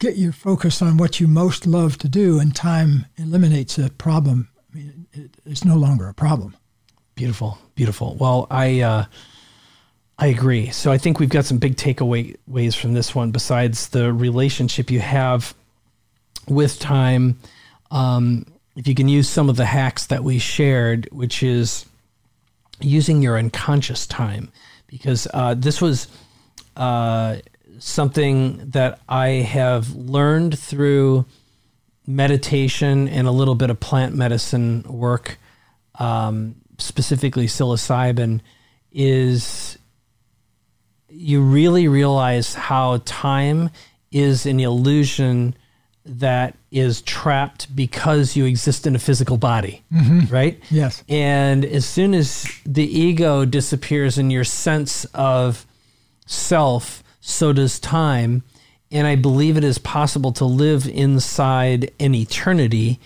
Get 0.00 0.16
your 0.16 0.32
focus 0.32 0.80
on 0.80 0.96
what 0.96 1.20
you 1.20 1.28
most 1.28 1.66
love 1.66 1.98
to 1.98 2.08
do, 2.08 2.40
and 2.40 2.56
time 2.56 3.04
eliminates 3.18 3.78
a 3.78 3.90
problem. 3.90 4.48
I 4.72 4.76
mean, 4.76 5.06
it, 5.12 5.30
it's 5.44 5.62
no 5.62 5.76
longer 5.76 6.08
a 6.08 6.14
problem. 6.14 6.56
Beautiful, 7.16 7.58
beautiful. 7.74 8.16
Well, 8.18 8.46
I 8.50 8.80
uh, 8.80 9.04
I 10.18 10.28
agree. 10.28 10.70
So 10.70 10.90
I 10.90 10.96
think 10.96 11.20
we've 11.20 11.28
got 11.28 11.44
some 11.44 11.58
big 11.58 11.76
takeaways 11.76 12.74
from 12.74 12.94
this 12.94 13.14
one. 13.14 13.30
Besides 13.30 13.88
the 13.90 14.10
relationship 14.10 14.90
you 14.90 15.00
have 15.00 15.54
with 16.48 16.78
time, 16.78 17.38
um, 17.90 18.46
if 18.76 18.88
you 18.88 18.94
can 18.94 19.06
use 19.06 19.28
some 19.28 19.50
of 19.50 19.56
the 19.56 19.66
hacks 19.66 20.06
that 20.06 20.24
we 20.24 20.38
shared, 20.38 21.08
which 21.12 21.42
is 21.42 21.84
using 22.80 23.20
your 23.20 23.36
unconscious 23.38 24.06
time, 24.06 24.50
because 24.86 25.28
uh, 25.34 25.52
this 25.52 25.82
was 25.82 26.08
uh, 26.76 27.36
something 27.80 28.70
that 28.70 29.00
I 29.08 29.28
have 29.28 29.94
learned 29.94 30.58
through 30.58 31.24
meditation 32.06 33.08
and 33.08 33.26
a 33.26 33.30
little 33.30 33.54
bit 33.54 33.70
of 33.70 33.80
plant 33.80 34.14
medicine 34.14 34.84
work 34.88 35.38
um, 35.98 36.54
specifically 36.78 37.46
psilocybin, 37.46 38.40
is 38.92 39.78
you 41.08 41.42
really 41.42 41.88
realize 41.88 42.54
how 42.54 43.02
time 43.04 43.70
is 44.12 44.46
an 44.46 44.60
illusion 44.60 45.54
that 46.04 46.56
is 46.70 47.02
trapped 47.02 47.74
because 47.76 48.34
you 48.34 48.44
exist 48.44 48.86
in 48.86 48.96
a 48.96 48.98
physical 48.98 49.36
body, 49.36 49.82
right? 50.30 50.58
Yes. 50.70 51.04
And 51.08 51.64
as 51.64 51.84
soon 51.84 52.14
as 52.14 52.46
the 52.64 52.84
ego 52.84 53.44
disappears 53.44 54.18
in 54.18 54.30
your 54.30 54.44
sense 54.44 55.04
of 55.14 55.66
self, 56.26 57.02
so 57.20 57.52
does 57.52 57.78
time. 57.78 58.42
And 58.90 59.06
I 59.06 59.14
believe 59.14 59.56
it 59.56 59.64
is 59.64 59.78
possible 59.78 60.32
to 60.32 60.44
live 60.44 60.88
inside 60.88 61.92
an 62.00 62.14
eternity, 62.14 62.98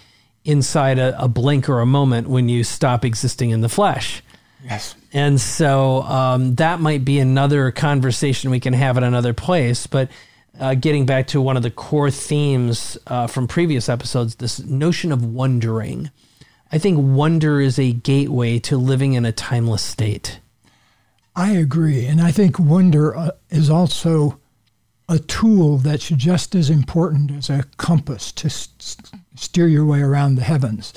inside 0.44 0.98
a, 0.98 1.22
a 1.22 1.28
blink 1.28 1.68
or 1.68 1.80
a 1.80 1.86
moment 1.86 2.28
when 2.28 2.48
you 2.48 2.64
stop 2.64 3.04
existing 3.04 3.50
in 3.50 3.60
the 3.60 3.68
flesh. 3.68 4.22
Yes. 4.64 4.94
And 5.12 5.38
so 5.40 6.02
um, 6.02 6.54
that 6.54 6.80
might 6.80 7.04
be 7.04 7.18
another 7.18 7.70
conversation 7.70 8.50
we 8.50 8.60
can 8.60 8.72
have 8.72 8.96
at 8.96 9.02
another 9.02 9.34
place. 9.34 9.86
But 9.86 10.08
uh, 10.58 10.74
getting 10.74 11.04
back 11.04 11.26
to 11.28 11.40
one 11.40 11.56
of 11.56 11.62
the 11.62 11.70
core 11.70 12.10
themes 12.10 12.96
uh, 13.06 13.26
from 13.26 13.46
previous 13.46 13.88
episodes, 13.88 14.36
this 14.36 14.60
notion 14.60 15.12
of 15.12 15.24
wondering. 15.24 16.10
I 16.72 16.78
think 16.78 16.98
wonder 16.98 17.60
is 17.60 17.78
a 17.78 17.92
gateway 17.92 18.58
to 18.60 18.76
living 18.76 19.12
in 19.12 19.26
a 19.26 19.32
timeless 19.32 19.82
state. 19.82 20.40
I 21.36 21.50
agree. 21.52 22.06
And 22.06 22.20
I 22.20 22.30
think 22.30 22.58
wonder 22.58 23.16
uh, 23.16 23.30
is 23.50 23.68
also 23.70 24.40
a 25.08 25.18
tool 25.18 25.78
that's 25.78 26.08
just 26.08 26.54
as 26.54 26.70
important 26.70 27.30
as 27.30 27.50
a 27.50 27.64
compass 27.76 28.32
to 28.32 28.46
s- 28.46 28.68
s- 28.80 28.96
steer 29.34 29.66
your 29.66 29.84
way 29.84 30.00
around 30.00 30.36
the 30.36 30.42
heavens. 30.44 30.92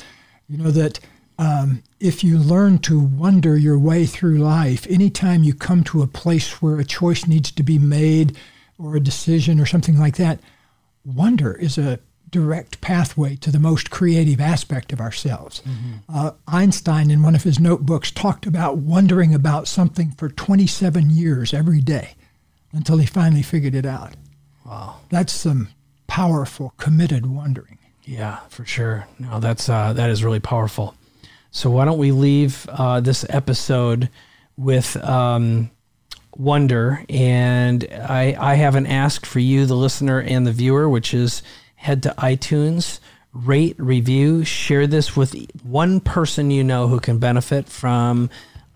You 0.48 0.58
know, 0.58 0.72
that 0.72 1.00
um, 1.40 1.84
if 2.00 2.24
you 2.24 2.38
learn 2.38 2.80
to 2.80 3.00
wonder 3.00 3.58
your 3.58 3.78
way 3.78 4.06
through 4.06 4.38
life, 4.38 4.88
anytime 4.90 5.44
you 5.44 5.54
come 5.54 5.84
to 5.86 6.02
a 6.02 6.08
place 6.08 6.62
where 6.62 6.80
a 6.80 6.86
choice 6.86 7.28
needs 7.28 7.52
to 7.52 7.64
be 7.64 7.78
made 7.78 8.38
or 8.78 8.96
a 8.96 9.02
decision 9.02 9.60
or 9.60 9.66
something 9.66 10.00
like 10.00 10.18
that, 10.18 10.40
wonder 11.04 11.54
is 11.54 11.78
a 11.78 12.00
direct 12.30 12.82
pathway 12.82 13.36
to 13.38 13.52
the 13.52 13.60
most 13.60 13.90
creative 13.90 14.42
aspect 14.42 14.92
of 14.92 15.00
ourselves. 15.00 15.62
Uh, 16.10 16.32
Einstein, 16.48 17.10
in 17.10 17.24
one 17.24 17.36
of 17.36 17.44
his 17.44 17.60
notebooks, 17.60 18.12
talked 18.12 18.46
about 18.46 18.78
wondering 18.78 19.34
about 19.34 19.68
something 19.68 20.12
for 20.12 20.30
27 20.30 21.10
years 21.10 21.54
every 21.54 21.82
day 21.82 22.16
until 22.74 22.98
he 22.98 23.06
finally 23.06 23.42
figured 23.42 23.76
it 23.76 23.86
out. 23.86 24.14
Wow. 24.66 24.98
That's 25.10 25.34
some 25.34 25.70
powerful, 26.08 26.74
committed 26.78 27.26
wondering. 27.26 27.78
Yeah, 28.04 28.40
for 28.50 28.66
sure. 28.66 29.08
No, 29.20 29.40
that's 29.40 29.68
uh, 29.68 29.94
that 29.94 30.10
is 30.10 30.24
really 30.24 30.40
powerful. 30.40 30.96
So 31.52 31.70
why 31.70 31.86
don't 31.86 31.98
we 31.98 32.12
leave 32.12 32.68
uh, 32.70 33.02
this 33.02 33.26
episode 33.30 34.10
with 34.56 34.96
um, 35.04 35.72
wonder? 36.36 37.04
And 37.10 37.86
I 37.92 38.36
I 38.40 38.56
have 38.56 38.76
an 38.76 38.88
ask 38.88 39.26
for 39.26 39.40
you, 39.40 39.66
the 39.66 39.76
listener 39.76 40.22
and 40.22 40.48
the 40.48 40.54
viewer, 40.54 40.88
which 40.88 41.14
is 41.14 41.42
head 41.78 42.04
to 42.04 42.14
iTunes, 42.18 43.00
rate, 43.32 43.76
review, 43.80 44.44
share 44.44 44.86
this 44.86 45.16
with 45.16 45.34
one 45.64 46.02
person 46.02 46.52
you 46.52 46.64
know 46.64 46.88
who 46.88 47.00
can 47.00 47.18
benefit 47.18 47.70
from 47.70 48.30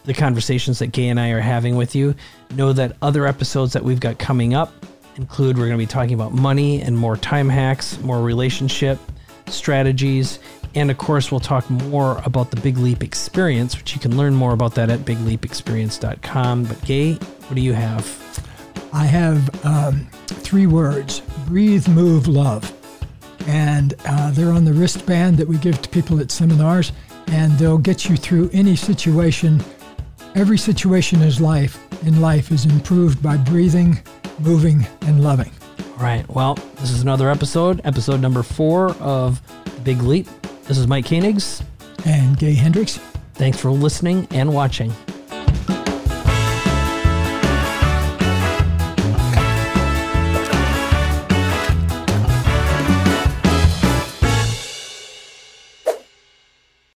the 0.05 0.13
conversations 0.13 0.79
that 0.79 0.87
Gay 0.87 1.09
and 1.09 1.19
I 1.19 1.29
are 1.31 1.41
having 1.41 1.75
with 1.75 1.93
you. 1.93 2.15
Know 2.55 2.71
that 2.73 2.95
other 3.01 3.27
episodes 3.27 3.73
that 3.73 3.83
we've 3.83 3.99
got 3.99 4.17
coming 4.17 4.53
up 4.53 4.73
include 5.17 5.57
we're 5.57 5.67
going 5.67 5.77
to 5.77 5.85
be 5.85 5.85
talking 5.85 6.13
about 6.13 6.31
money 6.31 6.81
and 6.81 6.97
more 6.97 7.17
time 7.17 7.49
hacks, 7.49 7.99
more 7.99 8.21
relationship 8.21 8.97
strategies, 9.47 10.39
and 10.73 10.89
of 10.89 10.97
course, 10.97 11.31
we'll 11.31 11.41
talk 11.41 11.69
more 11.69 12.21
about 12.25 12.51
the 12.51 12.59
Big 12.61 12.77
Leap 12.77 13.03
Experience, 13.03 13.77
which 13.77 13.93
you 13.93 13.99
can 13.99 14.15
learn 14.15 14.33
more 14.33 14.53
about 14.53 14.75
that 14.75 14.89
at 14.89 14.99
bigleapexperience.com. 14.99 16.63
But, 16.63 16.81
Gay, 16.85 17.13
what 17.13 17.55
do 17.55 17.61
you 17.61 17.73
have? 17.73 18.05
I 18.93 19.05
have 19.05 19.65
um, 19.65 20.07
three 20.27 20.67
words 20.67 21.21
breathe, 21.45 21.87
move, 21.87 22.27
love. 22.27 22.80
And 23.47 23.93
uh, 24.05 24.31
they're 24.31 24.51
on 24.51 24.65
the 24.65 24.73
wristband 24.73 25.37
that 25.37 25.47
we 25.47 25.57
give 25.57 25.81
to 25.81 25.89
people 25.89 26.19
at 26.19 26.31
seminars, 26.31 26.91
and 27.27 27.51
they'll 27.53 27.77
get 27.77 28.09
you 28.09 28.17
through 28.17 28.49
any 28.53 28.75
situation. 28.75 29.63
Every 30.35 30.57
situation 30.57 31.21
is 31.21 31.41
life 31.41 31.79
in 32.05 32.21
life 32.21 32.51
is 32.51 32.65
improved 32.65 33.21
by 33.21 33.37
breathing, 33.37 33.99
moving, 34.39 34.87
and 35.01 35.23
loving. 35.23 35.51
All 35.97 36.03
right. 36.03 36.27
Well, 36.29 36.55
this 36.75 36.91
is 36.91 37.01
another 37.01 37.29
episode, 37.29 37.81
episode 37.83 38.21
number 38.21 38.43
four 38.43 38.91
of 38.95 39.41
Big 39.83 40.01
Leap. 40.01 40.27
This 40.63 40.77
is 40.77 40.87
Mike 40.87 41.05
Koenigs. 41.05 41.63
And 42.03 42.35
Gay 42.39 42.55
Hendricks, 42.55 42.99
Thanks 43.41 43.59
for 43.59 43.71
listening 43.71 44.27
and 44.29 44.53
watching. 44.53 44.93